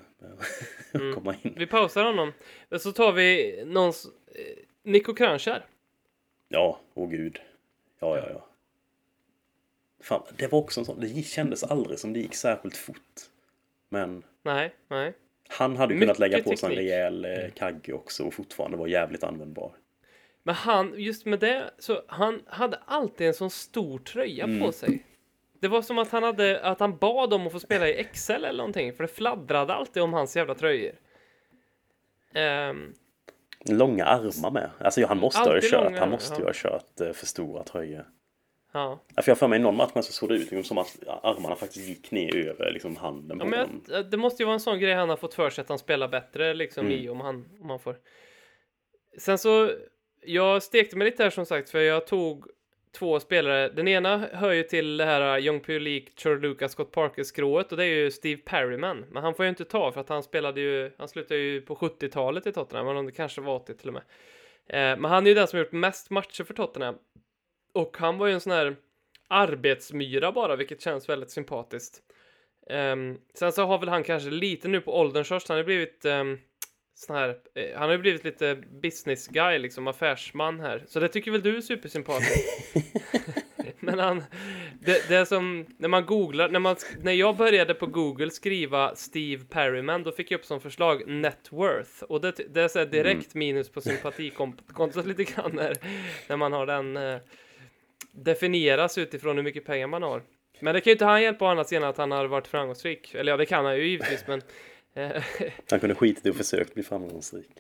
[0.93, 1.55] att komma in.
[1.57, 2.33] Vi pausar honom.
[2.79, 4.07] Så tar vi någons...
[4.35, 5.67] Eh, Nico Kranjčar.
[6.49, 7.41] Ja, åh gud.
[7.99, 8.47] Ja, ja, ja.
[10.01, 13.21] Fan, det var också en sån, det kändes aldrig som det gick särskilt fort.
[13.89, 15.13] Men Nej, nej.
[15.49, 18.89] han hade Mycket kunnat lägga på sig en rejäl eh, kagge också och fortfarande vara
[18.89, 19.73] jävligt användbar.
[20.43, 24.61] Men han, just med det, så han hade alltid en sån stor tröja Mm.
[24.61, 25.07] på sig.
[25.61, 28.31] Det var som att han hade, att han bad om att få spela i XL
[28.33, 30.93] eller någonting, för det fladdrade alltid om hans jävla tröjor.
[32.35, 32.95] Ehm,
[33.69, 34.71] Långa armar med.
[34.79, 38.07] Alltså han måste ha kört, långa, han måste ju ha kört eh, för stora tröjor.
[38.77, 39.01] Ja.
[39.17, 41.57] Ja, För jag för mig någon match så såg det ut liksom som att armarna
[41.57, 43.83] faktiskt gick ner över liksom handen ja på men honom.
[43.89, 45.79] jag, det måste ju vara en sån grej han har fått för sig att han
[45.79, 46.99] spelar bättre liksom Mm.
[46.99, 47.97] i om han, om han får.
[49.19, 49.71] Sen så,
[50.25, 52.47] jag stekte mig lite här som sagt, för jag tog
[52.99, 53.69] två spelare.
[53.69, 57.89] Den ena hör ju till det här Young Pulik, Chorluka, Scott Parker-skrået och det är
[57.95, 59.05] ju Steve Perryman.
[59.11, 61.75] Men han får ju inte ta för att han spelade ju, han slutade ju på
[61.77, 64.03] 70-talet i Tottenham, eller om det kanske var 80 till och med.
[64.69, 66.95] Eh, men han är ju den som har gjort mest matcher för Tottenham.
[67.77, 68.77] Och han var ju en sån här
[69.29, 72.03] arbetsmyra bara, vilket känns väldigt sympatiskt.
[72.71, 76.05] Ehm, sen så har väl han kanske lite nu på ålderns höst, han har blivit
[76.05, 76.39] um,
[76.95, 80.85] sån här, eh, han har ju blivit lite business guy, liksom affärsman här.
[80.87, 82.31] Så det tycker väl du är supersympatisk?
[83.81, 84.25] Men han,
[84.81, 88.95] det, det är som, när man googlar, när, man, när jag började på Google skriva
[88.95, 92.03] Steve Perryman, då fick jag upp som förslag net worth.
[92.03, 95.77] Och det, det är så direkt minus på sympatikontot lite grann när,
[96.29, 97.19] när man har den eh,
[98.17, 100.23] definieras utifrån hur mycket pengar man har.
[100.61, 103.15] Men det kan ju inte han hjälpa annat än att han har varit framgångsrik.
[103.15, 104.43] Eller ja, det kan han ju givetvis, men
[104.95, 105.23] eh,
[105.71, 107.51] Han kunde skitit och försökt bli framgångsrik.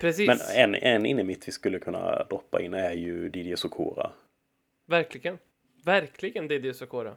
[0.00, 0.26] precis.
[0.26, 4.10] Men en, en inne mitt vi skulle kunna droppa in är ju Didier Sokora.
[4.86, 5.38] Verkligen.
[5.84, 7.14] Verkligen Didier Sokora.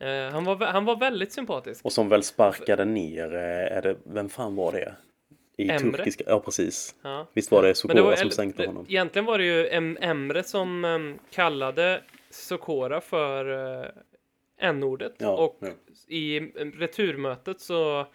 [0.00, 1.84] Eh, han, var, han var väldigt sympatisk.
[1.84, 4.94] Och som väl sparkade ner, eh, är det, vem fan var det?
[5.62, 5.96] I Emre?
[5.98, 6.94] turkiska, ja precis.
[7.02, 7.26] Ja.
[7.32, 8.86] Visst var det Sokora var- som sänkte det- honom?
[8.88, 13.48] Egentligen var det ju em, Emre som em, kallade Sokora för
[13.80, 13.86] uh,
[14.60, 15.14] n-ordet.
[15.18, 15.68] Ja, och ja.
[16.08, 16.40] i
[16.78, 18.06] returmötet så,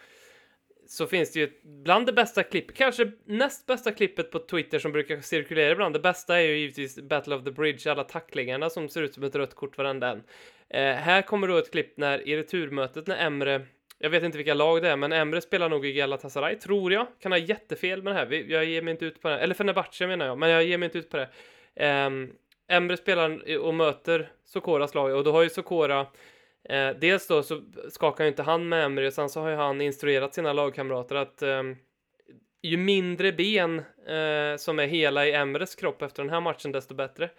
[0.88, 4.92] så finns det ju bland det bästa klippet, kanske näst bästa klippet på Twitter som
[4.92, 5.96] brukar cirkulera ibland.
[5.96, 9.24] Det bästa är ju givetvis Battle of the Bridge, alla tacklingarna som ser ut som
[9.24, 10.24] ett rött kort varenda en.
[10.70, 13.66] Eh, här kommer då ett klipp när i returmötet när Emre
[14.00, 17.08] jag vet inte vilka lag det är, men Emre spelar nog i Galatasaray, tror jag.
[17.20, 18.52] Kan ha jättefel med det här.
[18.52, 19.40] Jag ger mig inte ut på det.
[19.40, 21.30] Eller Fenerbahce menar jag, men jag ger mig inte ut på det.
[22.06, 22.34] Um,
[22.68, 26.08] Emre spelar och möter Sokoras lag och då har ju Sokora
[26.70, 29.56] eh, dels då så skakar ju inte han med Emre, och sen så har ju
[29.56, 31.64] han instruerat sina lagkamrater att eh,
[32.62, 36.96] ju mindre ben eh, som är hela i Emres kropp efter den här matchen, desto
[36.96, 37.30] bättre.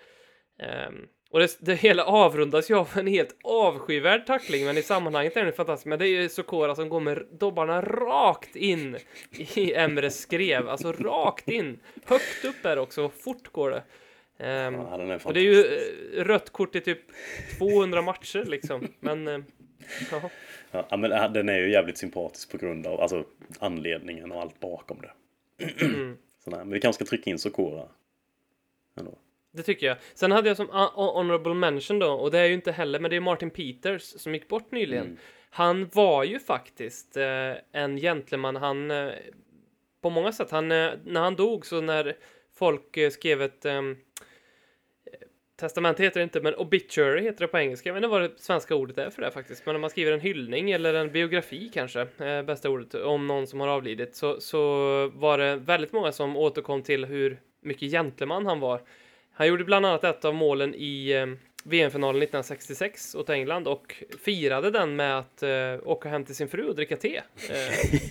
[0.59, 5.37] Ehm, och det, det hela avrundas ju av en helt avskyvärd tackling, men i sammanhanget
[5.37, 5.87] är den fantastisk.
[5.87, 8.97] Men det är ju Sokora som går med dobbarna rakt in
[9.55, 11.81] i Emres skrev, alltså rakt in.
[12.05, 13.83] Högt upp är också, fort går det.
[14.39, 17.01] Ehm, Ja, och det är ju eh, rött kort i typ
[17.59, 18.89] 200 matcher liksom.
[19.01, 19.39] Men, eh,
[20.11, 20.31] ja.
[20.71, 23.25] Ja, men äh, den är ju jävligt sympatisk på grund av alltså,
[23.59, 25.13] anledningen och allt bakom det.
[25.85, 26.19] Mm.
[26.45, 26.59] Sådär.
[26.59, 27.89] Men vi kanske ska trycka in Sokora.
[28.99, 29.19] Ändå.
[29.53, 29.97] Det tycker jag.
[30.15, 33.11] Sen hade jag som hon- honorable mention då, och det är ju inte heller, men
[33.11, 35.05] det är Martin Peters som gick bort nyligen.
[35.05, 35.19] Mm.
[35.51, 38.57] Han var ju faktiskt eh, en gentleman.
[38.57, 39.13] Han, eh,
[40.03, 42.17] på många sätt, han, eh, när han dog så när
[42.59, 43.97] folk eh, skrev ett ehm,
[45.61, 47.89] Testament heter det inte, men obituary heter det på engelska.
[47.89, 49.67] Jag vet inte vad det svenska ordet är för det faktiskt.
[49.67, 53.47] Men om man skriver en hyllning eller en biografi kanske, eh, bästa ordet, om någon
[53.47, 54.59] som har avlidit, så, så
[55.15, 58.81] var det väldigt många som återkom till hur mycket gentleman han var.
[59.39, 61.27] Han gjorde bland annat ett av målen i eh,
[61.65, 66.69] VM-finalen 1966 åt England och firade den med att eh, åka hem till sin fru
[66.69, 67.17] och dricka te.
[67.17, 67.23] Eh,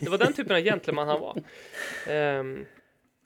[0.01, 1.37] det var den typen av gentleman han var.
[2.07, 2.65] Ehm,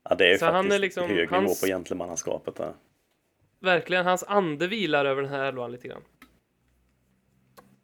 [0.10, 2.74] Ja, det är ju Så han faktiskt är liksom- hög nivå hans- på gentlemannaskapet där.
[3.60, 6.04] verkligen, hans ande vilar över den här elvan lite grann.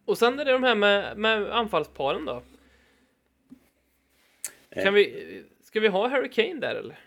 [0.05, 2.41] Och sen är det de här med, med anfallsparen då.
[4.69, 4.83] Eh.
[4.83, 6.99] Kan vi, ska vi ha Harry Kane där eller?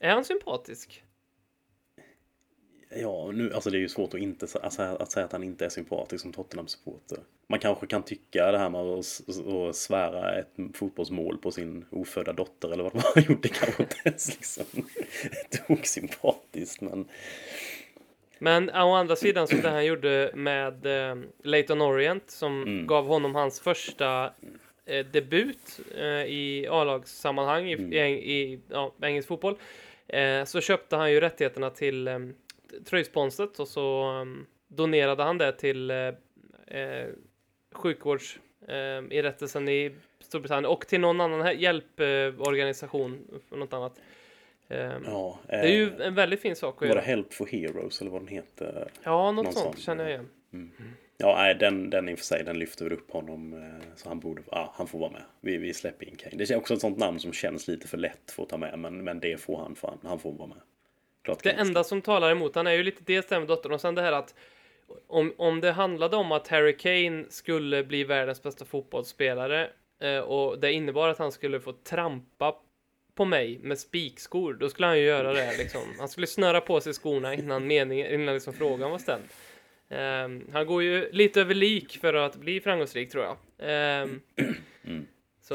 [0.00, 1.02] Är han sympatisk?
[2.90, 5.64] Ja, nu, alltså det är ju svårt att, inte, alltså, att säga att han inte
[5.64, 7.18] är sympatisk som Tottenham-supporter.
[7.48, 12.32] Man kanske kan tycka det här med att, att svära ett fotbollsmål på sin ofödda
[12.32, 14.64] dotter eller vad det var han gjorde kanske inte ens liksom
[15.66, 17.08] tog sympatiskt men
[18.38, 22.86] Men å andra sidan så det han gjorde med eh, Leighton Orient som Mm.
[22.86, 24.32] gav honom hans första
[24.84, 27.92] eh, debut eh, i A-lagssammanhang i, Mm.
[27.92, 29.56] i, i ja, engelsk fotboll.
[30.08, 32.18] Eh, så köpte han ju rättigheterna till eh,
[32.84, 34.24] tröjsponset och så eh,
[34.68, 35.96] donerade han det till eh,
[36.66, 37.08] eh,
[37.72, 44.00] sjukvårdsinrättelsen eh, i Storbritannien och till någon annan hjälporganisation något annat.
[44.68, 45.38] Eh, ja.
[45.46, 47.00] det är ju eh, en väldigt fin sak att göra.
[47.00, 48.90] det Help for Heroes eller vad den heter?
[49.02, 50.28] Ja, något sånt sån, känner jag igen.
[51.20, 54.08] Ja, nej, den, den i och för sig, den lyfter väl upp honom eh, så
[54.08, 55.22] han borde, ja, han får vara med.
[55.40, 56.36] Vi, vi släpper in Kane.
[56.36, 58.78] Det är också ett sånt namn som känns lite för lätt för att ta med,
[58.78, 60.58] men, men det får han fan, han får vara med.
[61.22, 63.80] Klart Det enda som talar emot han är ju lite dels det med dottern och
[63.80, 64.34] sen det här att
[65.06, 70.58] om, om det handlade om att Harry Kane skulle bli världens bästa fotbollsspelare eh, och
[70.58, 72.54] det innebar att han skulle få trampa
[73.14, 75.82] på mig med spikskor, då skulle han ju göra det liksom.
[75.98, 79.22] Han skulle snöra på sig skorna innan meningen, innan liksom frågan var ställd.
[79.90, 83.36] Ehm, han går ju lite över lik för att bli framgångsrik tror jag.
[83.58, 84.20] Ehm,
[85.40, 85.54] Så,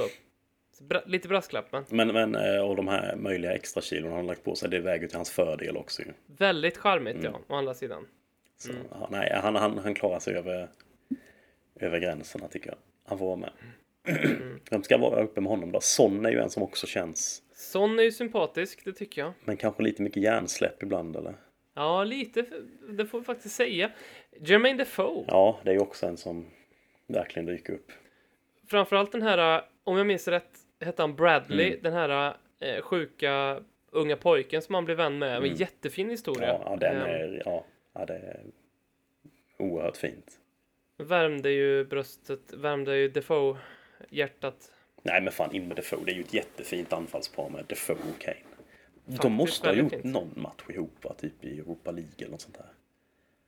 [0.78, 4.28] så bra, lite brasklapp men Men, men eh, och de här möjliga extra kilon han
[4.28, 6.08] lagt på sig, det väger till hans fördel också ju.
[6.38, 8.08] väldigt charmigt ja, å andra sidan.
[8.58, 10.68] Så, ja, nej, han, han, han klarar sig över,
[11.80, 12.78] över gränserna tycker jag.
[13.06, 13.52] Han får vara med.
[14.72, 15.80] Vem ska vara uppe med honom då?
[15.82, 19.34] Son är ju en som också känns, Son är ju sympatisk, det tycker jag.
[19.46, 21.36] men kanske lite mycket hjärnsläpp ibland eller?
[21.74, 22.46] Ja, lite.
[22.90, 23.92] Det får vi faktiskt säga.
[24.40, 25.26] Jermaine Defoe.
[25.28, 26.46] Ja, det är ju också en som
[27.08, 27.92] verkligen dyker upp.
[28.70, 31.68] Framförallt den här, om jag minns rätt, hette han Bradley.
[31.68, 31.80] Mm.
[31.84, 33.62] Den här äh, sjuka
[33.92, 35.44] unga pojken som han blev vän med.
[35.44, 36.50] En jättefin historia.
[36.50, 36.62] Mm.
[36.62, 38.42] Ja, ja den Ehm, är, ja, ja, det är
[39.58, 40.40] oerhört fint.
[40.98, 44.72] Värmde ju bröstet, värmde ju Defoe-hjärtat.
[45.02, 48.22] Nej men fan in med Defoe, det är ju ett jättefint anfallspar med Defoe och
[48.22, 48.38] Kane.
[49.06, 51.14] De måste ha gjort någon match ihop va?
[51.14, 52.68] Typ i Europa League eller något sånt där.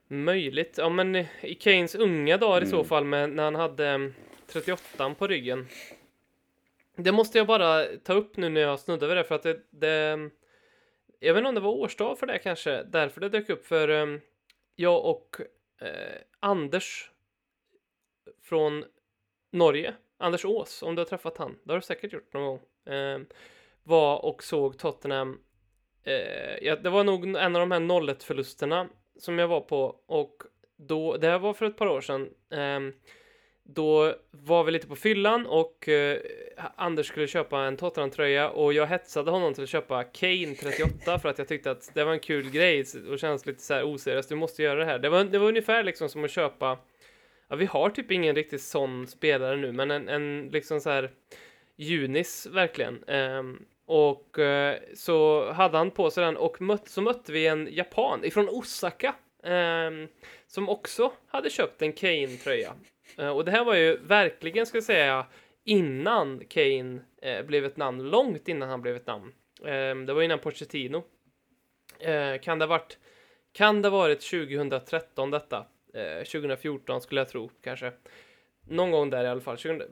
[0.08, 0.78] Möjligt.
[0.78, 2.88] Ja, men i Kanes unga dagar i så Mm.
[2.88, 4.14] fall, med, när han hade mm,
[4.48, 5.68] 38 på ryggen.
[6.96, 9.60] Det måste jag bara ta upp nu när jag snuddar vid det, för att det,
[9.70, 10.30] det
[11.20, 13.90] jag vet inte om det var årsdag för det kanske, därför det dök upp för
[13.90, 14.22] um,
[14.76, 15.36] jag och
[15.82, 17.12] eh, Anders
[18.44, 18.86] från
[19.52, 22.94] Norge, Anders Ås, om du har träffat han, det har du säkert gjort någon gång,
[22.96, 23.20] eh,
[23.84, 25.40] var och såg Tottenham.
[26.06, 28.88] Eh, ja, det var nog en av de här 0 förlusterna
[29.20, 30.44] som jag var på och
[30.78, 32.30] då, det här var för ett par år sedan.
[32.52, 32.96] Eh,
[33.64, 36.18] då var vi lite på fyllan och eh,
[36.76, 41.30] Anders skulle köpa en Tottenham-tröja och jag hetsade honom till att köpa Kane 38 för
[41.30, 44.30] att jag tyckte att det var en kul grej och känns lite så här oseriöst.
[44.30, 45.00] Du måste göra det här.
[45.00, 46.78] Det var, det var ungefär liksom som att köpa.
[47.48, 51.12] Ja, vi har typ ingen riktigt sån spelare nu, men en, en liksom så här
[51.76, 53.04] Junis verkligen.
[53.08, 57.68] Ehm, och eh, så hade han på sig den och mött, så mötte vi en
[57.72, 59.92] japan ifrån Osaka eh,
[60.48, 62.74] som också hade köpt en Kane-tröja.
[63.18, 65.26] Eh, och det här var ju verkligen, ska jag säga,
[65.64, 69.34] innan Kane eh, blev ett namn, långt innan han blev ett namn.
[69.66, 71.04] Ehm, det var innan Pochettino.
[72.00, 72.98] Eh, kan det ha varit,
[73.52, 75.66] kan det varit 2013 detta?
[75.94, 77.92] Eh, 2014 skulle jag tro kanske.
[78.68, 79.58] Någon gång där i alla fall.
[79.58, 79.86] 20,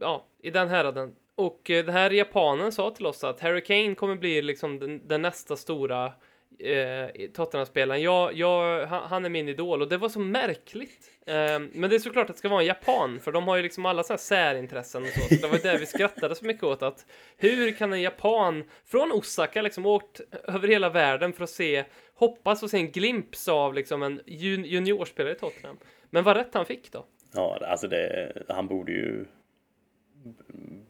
[0.00, 1.14] ja, i den häraden.
[1.36, 4.78] Och eh, det den här japanen sa till oss att Harry Kane kommer bli liksom
[4.78, 6.12] den, den nästa stora
[6.58, 8.02] eh, Tottenham-spelaren.
[8.02, 11.10] Jag, jag, han, är min idol och det var så märkligt.
[11.26, 13.62] Eh, men det är såklart att det ska vara en japan, för de har ju
[13.62, 15.34] liksom alla sådana särintressen och så.
[15.34, 17.06] så det var det vi skrattade så mycket åt att
[17.36, 22.62] hur kan en japan från Osaka liksom åkt över hela världen för att se, hoppas
[22.62, 25.78] och se en glimt av liksom en juniorspelare i Tottenham.
[26.10, 27.06] Men vad rätt han fick då.
[27.34, 29.24] Ja, alltså det, han borde ju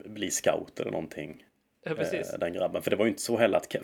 [0.05, 1.45] bli scout eller någonting.
[1.85, 2.33] Ja, precis.
[2.33, 2.83] Eh, den grabben.
[2.83, 3.77] För det var ju inte så heller att,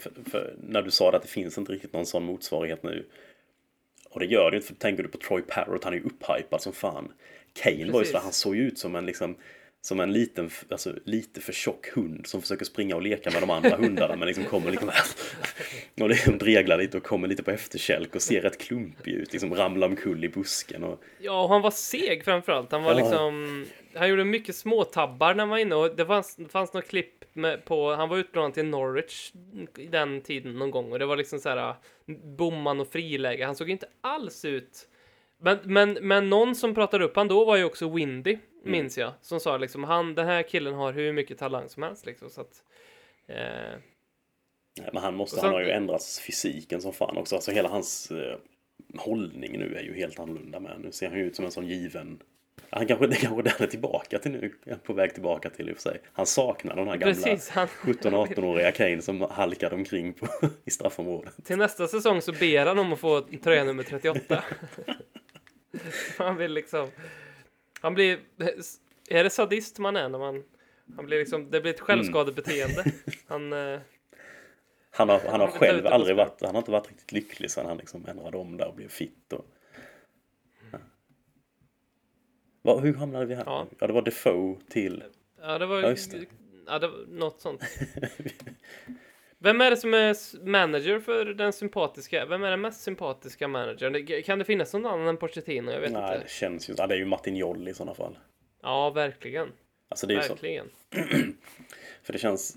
[0.68, 3.06] när du sa det att det finns inte riktigt någon sån motsvarighet nu.
[4.10, 6.62] Och det gör det inte, för tänker du på Troy Parrott, han är ju upphypad
[6.62, 7.12] som fan.
[7.52, 8.06] Kane var ju Precis.
[8.08, 9.36] sådär, han såg ju ut som en liksom
[9.82, 13.50] som en liten, alltså lite för tjock hund som försöker springa och leka med de
[13.50, 14.90] andra hundarna men liksom kommer liksom
[16.00, 19.54] och liksom dreglar lite och kommer lite på efterkälk och ser rätt klumpig ut, liksom
[19.54, 22.72] ramlar omkull i busken och Ja, och han var seg framförallt.
[22.72, 22.98] Han var Ja.
[22.98, 23.66] liksom...
[23.94, 27.24] Han gjorde mycket småtabbar när han var inne och det fanns, det fanns något klipp
[27.32, 27.94] med på...
[27.94, 29.32] Han var utlånad till Norwich
[29.78, 31.74] i den tiden någon gång och det var liksom så här
[32.36, 33.44] bomman och friläge.
[33.44, 34.88] Han såg inte alls ut...
[35.42, 39.12] Men, men, men någon som pratade upp han då var ju också Windy, minns jag.
[39.20, 42.30] Som sa liksom han, den här killen har hur mycket talang som helst liksom.
[42.30, 42.64] Så att,
[43.26, 43.78] eh,
[44.92, 47.34] Men han, måste, sen- han har ju ändrats fysiken som fan också.
[47.34, 48.36] Alltså hela hans eh,
[48.98, 50.80] hållning nu är ju helt annorlunda med.
[50.80, 52.22] Nu ser han ju ut som en sån given...
[52.70, 54.54] Han kanske, det kanske den är tillbaka till nu.
[54.84, 56.00] På väg tillbaka till i och för sig.
[56.12, 60.28] Han saknar den här gamla precis, han, 17-18-åriga Kane som halkade omkring på,
[60.64, 61.44] i straffområdet.
[61.44, 64.44] Till nästa säsong så ber han om att få tröja nummer 38.
[66.18, 66.88] han vill liksom...
[67.80, 68.18] Han blir...
[69.10, 70.42] Är det sadist man är när man...
[70.96, 71.50] Han blir liksom...
[71.50, 72.84] Det blir ett självskadebeteende.
[73.26, 73.52] Han...
[73.52, 73.80] Eh,
[74.90, 77.66] Han har, han har ut själv aldrig varit, han har inte varit riktigt lycklig sen
[77.66, 79.32] han liksom ändrade om där och blev fit.
[79.32, 79.46] Och...
[80.72, 80.78] Ja.
[82.74, 83.42] Vad- hur hamnade vi här?
[83.46, 83.66] Ja.
[83.78, 85.04] ja, det var Defoe till...
[85.42, 85.82] ja, det var...
[85.82, 86.26] Ja, det.
[86.66, 87.62] Ja, det var något sånt.
[89.38, 92.26] Vem är det som är manager för den sympatiska?
[92.26, 94.22] Vem är den mest sympatiska managern?
[94.22, 95.70] Kan det finnas någon annan än Pochettino?
[95.70, 96.18] Jag vet Nej, inte.
[96.24, 96.74] det känns ju...
[96.76, 98.18] Ja, det är ju Martin Joll i sådana fall.
[98.62, 99.48] Ja, verkligen.
[99.88, 100.70] Alltså det är ju så, Verkligen.
[102.02, 102.56] För det känns...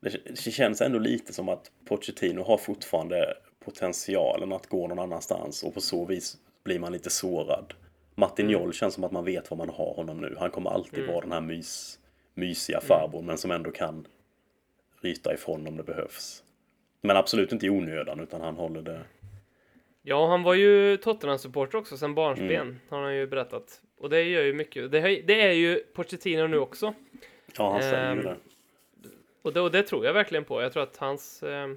[0.00, 3.34] Det, det känns ändå lite som att Pochettino har fortfarande
[3.64, 7.74] potentialen att gå någon annanstans och på så vis blir man lite sårad.
[8.18, 10.36] Martin Joll känns som att man vet vad man har honom nu.
[10.38, 11.98] Han kommer alltid vara den här mys,
[12.34, 14.06] mysiga farbrorn men som ändå kan
[15.00, 16.42] ryta ifrån om det behövs.
[17.00, 19.00] Men absolut inte i onödan utan han håller det...
[20.02, 22.76] Ja, han var ju Tottenham-supporter också sen barnsben, Mm.
[22.88, 23.80] har han ju berättat.
[23.98, 24.90] Och det gör ju mycket.
[24.92, 26.94] Det, det är ju Pochettino nu också.
[27.58, 28.36] Ja, han säger ju Ehm, det.
[29.42, 30.62] Och det, och det tror jag verkligen på.
[30.62, 31.42] Jag tror att hans...
[31.42, 31.68] Eh,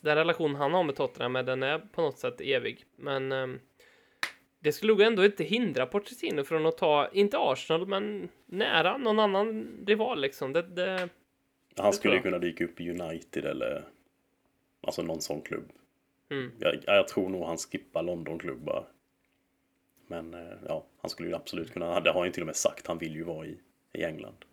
[0.00, 2.84] den relation han har med Tottenham, den är på något sätt evig.
[2.96, 3.46] Men eh,
[4.62, 9.18] det skulle nog ändå inte hindra Pochettino från att ta, inte Arsenal, men nära någon
[9.18, 10.52] annan rival liksom.
[10.52, 11.08] Det, det,
[11.76, 13.84] Han skulle ju kunna dyka upp i United eller
[14.80, 15.72] alltså någon sån klubb.
[16.30, 16.50] Mm.
[16.58, 18.86] Jag, jag tror nog han skippar Londonklubbar.
[20.06, 22.56] Men eh, ja, han skulle ju absolut kunna, det har han ju till och med
[22.56, 23.58] sagt, han vill ju vara i,
[23.92, 24.44] i England.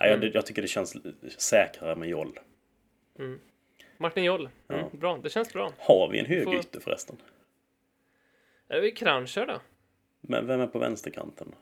[0.00, 0.24] Nej, Mm.
[0.26, 0.96] jag, jag tycker det känns
[1.40, 2.38] säkrare med Joll.
[3.96, 4.48] Martin Joll.
[4.68, 4.98] Mm, Ja.
[4.98, 5.72] Bra, det känns bra.
[5.78, 7.16] Har vi en hög Får- förresten?
[8.68, 9.60] Är vi Krancher då?
[10.20, 11.54] Men vem är på vänsterkanten?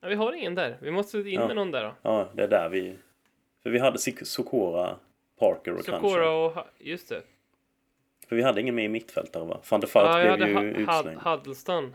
[0.00, 0.78] Ja, vi har ingen där.
[0.82, 1.46] Vi måste in Ja.
[1.46, 1.94] med någon där då.
[2.02, 2.96] Ja, det är där vi...
[3.62, 4.96] För vi hade Sokora,
[5.38, 6.20] Parker och Sokora Kranjčar.
[6.32, 6.52] och...
[6.52, 7.22] Ha- Just det.
[8.28, 9.60] För vi hade ingen med i mittfältare va?
[9.70, 11.20] Van der Fart Ja, blev ju utslängd.
[11.20, 11.94] Huddleston.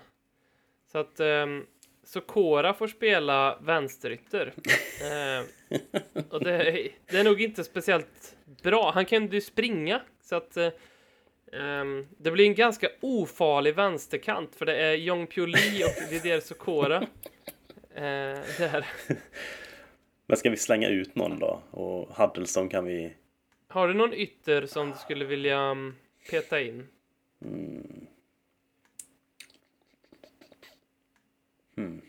[0.92, 1.66] Så att um,
[2.04, 4.54] Sokora får spela vänsterytter.
[5.02, 5.46] Eh,
[6.30, 8.92] och det, är- det är nog inte speciellt bra.
[8.94, 10.70] Han kan ju springa så att eh,
[11.54, 17.08] ehm, det blir en ganska ofarlig vänsterkant för det är Jong Pioli och Didier Sokora.
[17.96, 18.86] Eh, där.
[20.26, 21.62] Men ska vi slänga ut någon då?
[21.72, 23.14] Och Huddleston kan vi...
[23.68, 25.96] Har du någon ytter som du skulle vilja mm,
[26.30, 26.88] peta in?
[27.42, 28.08] Mm.
[31.76, 32.02] Hmm.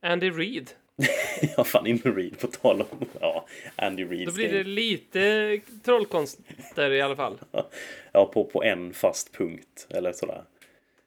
[0.00, 0.70] Andy Reid.
[1.56, 3.06] Ja, fan med Reed på tal om...
[3.20, 4.28] Ja, Andy Reed.
[4.28, 7.38] Då blir det lite trollkonster i alla fall.
[8.12, 9.86] Ja, på, på en fast punkt.
[9.90, 10.42] Eller sådär.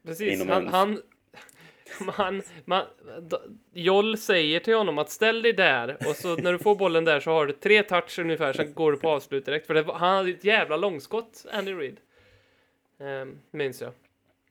[0.05, 1.01] Precis, Inom han, en- han,
[2.17, 2.85] man, man,
[3.73, 7.19] Joll säger till honom att ställ dig där och så när du får bollen där
[7.19, 9.67] så har du tre touch ungefär, sen går du på avslut direkt.
[9.67, 11.97] För det, han hade ett jävla långskott, Andy Reid.
[12.97, 13.91] Um, minns jag.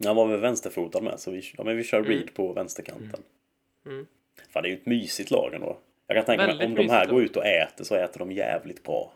[0.05, 2.11] Han var väl vänsterfotad med, så vi, ja, men vi kör Mm.
[2.11, 3.23] Reed på vänsterkanten.
[3.87, 4.07] Mm.
[4.51, 5.79] Fan, det är ju ett mysigt lag ändå.
[6.07, 8.83] Jag kan tänka mig om de här går ut och äter så äter de jävligt
[8.83, 9.13] bra.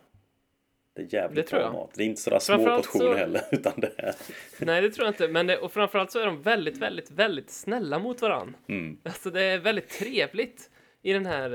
[0.94, 1.72] Det är jävligt Det bra jag.
[1.72, 1.90] mat.
[1.94, 4.14] Det är inte sådär små portioner så- heller, utan det är...
[4.58, 5.28] Nej, det tror jag inte.
[5.28, 8.56] Men det, och framförallt så är de väldigt, väldigt, väldigt snälla mot varann.
[8.68, 8.98] Mm.
[9.02, 10.70] Alltså det är väldigt trevligt
[11.02, 11.52] i den här...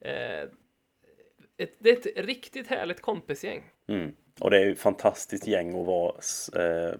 [0.00, 0.42] Eh,
[1.58, 3.62] ett, det är ett riktigt härligt kompisgäng.
[3.88, 4.12] Mm.
[4.40, 6.12] Och det är ju ett fantastiskt gäng att vara
[6.56, 6.94] eh,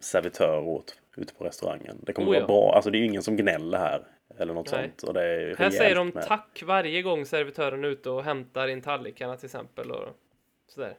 [0.00, 1.98] servitör åt ute på restaurangen.
[2.02, 2.46] Det kommer Oh, vara ja.
[2.46, 2.74] bra.
[2.74, 4.02] Alltså det är ju ingen som gnäller här.
[4.38, 4.82] Eller något Nej.
[4.84, 5.02] sånt.
[5.02, 6.26] Och det är Här säger de med.
[6.26, 10.08] tack varje gång servitören är ute och hämtar in tallrikarna till exempel och
[10.68, 10.96] sådär.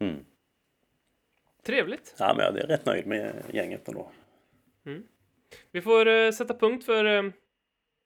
[0.00, 0.24] Mm.
[1.66, 2.14] Trevligt.
[2.18, 4.10] Ja, men jag är rätt nöjd med gänget ändå.
[5.72, 7.22] Vi får eh, sätta punkt för eh,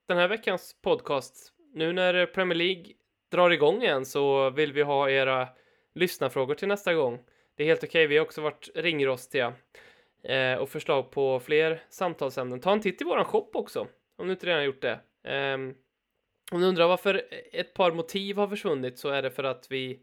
[0.08, 1.52] den här veckans podcast.
[1.74, 2.84] Nu när Premier League
[3.30, 5.48] drar igång igen så vill vi ha era
[5.94, 7.18] lyssnarfrågor till nästa gång.
[7.56, 9.52] Det är helt okej, vi har också varit ringrostiga
[10.24, 12.60] eh, och förslag på fler samtalsämnen.
[12.60, 13.86] Ta en titt i våran shop också,
[14.22, 14.98] om du inte redan gjort det.
[15.24, 15.74] Ehm,
[16.52, 20.00] om du undrar varför ett par motiv har försvunnit så är det för att vi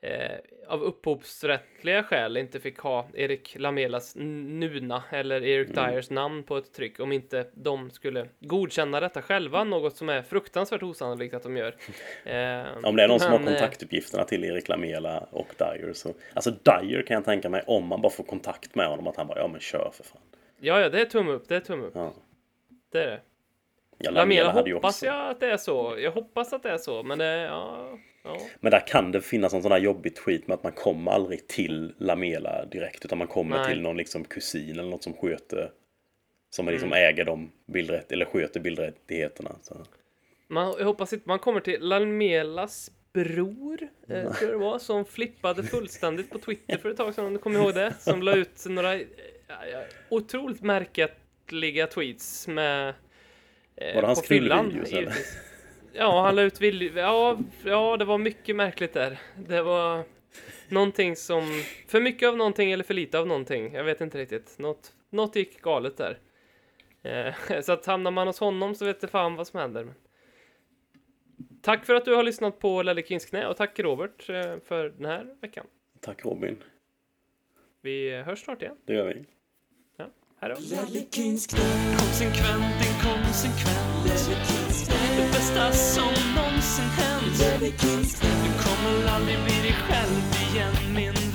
[0.00, 0.36] eh,
[0.68, 5.90] av upphovsrättliga skäl inte fick ha Erik Lamelas Nuna eller Eric Mm.
[5.92, 10.22] Dyers namn på ett tryck om inte de skulle godkänna detta själva, något som är
[10.22, 11.74] fruktansvärt osannolikt att de gör.
[12.24, 16.14] Eh, Om det är någon som har eh, kontaktuppgifterna till Erik Lamela och Dyer så...
[16.34, 19.26] Alltså Dyer kan jag tänka mig om man bara får kontakt med honom att han
[19.26, 20.22] bara ja men kör för fan.
[20.60, 21.92] Ja, ja, det är tumme upp, det är tumme upp.
[21.94, 22.12] Ja.
[22.92, 23.20] Det är det.
[23.98, 25.96] Ja, Lamela ju hoppas också- jag att det är så.
[25.98, 28.38] Jag hoppas att det är så, men det, ja, ja.
[28.60, 31.46] Men där kan det finnas en sån här jobbig tweet med att man kommer aldrig
[31.48, 33.68] till Lamela direkt utan man kommer Nej.
[33.72, 35.70] till någon liksom kusin eller något som sköter
[36.50, 37.04] som liksom Mm.
[37.08, 39.50] äger de bildrätt eller sköter bildrättigheterna.
[39.62, 39.74] Så.
[40.48, 43.78] Man, jag hoppas inte man kommer till Lamelas bror,
[44.08, 47.32] eh, tror jag det var, som flippade fullständigt på Twitter för ett tag sedan, om
[47.32, 47.94] du kommer ihåg det.
[47.98, 49.00] Som la ut några eh,
[50.08, 52.94] otroligt märkliga tweets med...
[53.76, 55.12] Eh, Var det hans knullvideos, eller?
[55.92, 56.96] Ja, han la ut vill...
[56.96, 59.18] Ja, ja, det var mycket märkligt där.
[59.48, 60.04] Det var
[60.68, 61.42] någonting som...
[61.88, 63.72] För mycket av någonting eller för lite av någonting.
[63.74, 64.58] Jag vet inte riktigt.
[64.58, 66.18] Något, något gick galet där.
[67.02, 69.94] Eh, så att hamnar man hos honom så vet det fan vad som händer.
[71.62, 74.88] Tack för att du har lyssnat på Lelle Kings knä och tack Robert eh, för
[74.88, 75.66] den här veckan.
[76.00, 76.62] Tack Robin,
[77.82, 78.76] Vi hörs snart igen.
[78.84, 79.24] det gör vi.
[80.40, 80.56] Hej då.
[81.98, 84.04] Konsekvent, inkonsekvent
[85.16, 87.38] Det bästa som någonsin hänt
[88.22, 91.25] Du kommer aldrig bli dig själv igen, min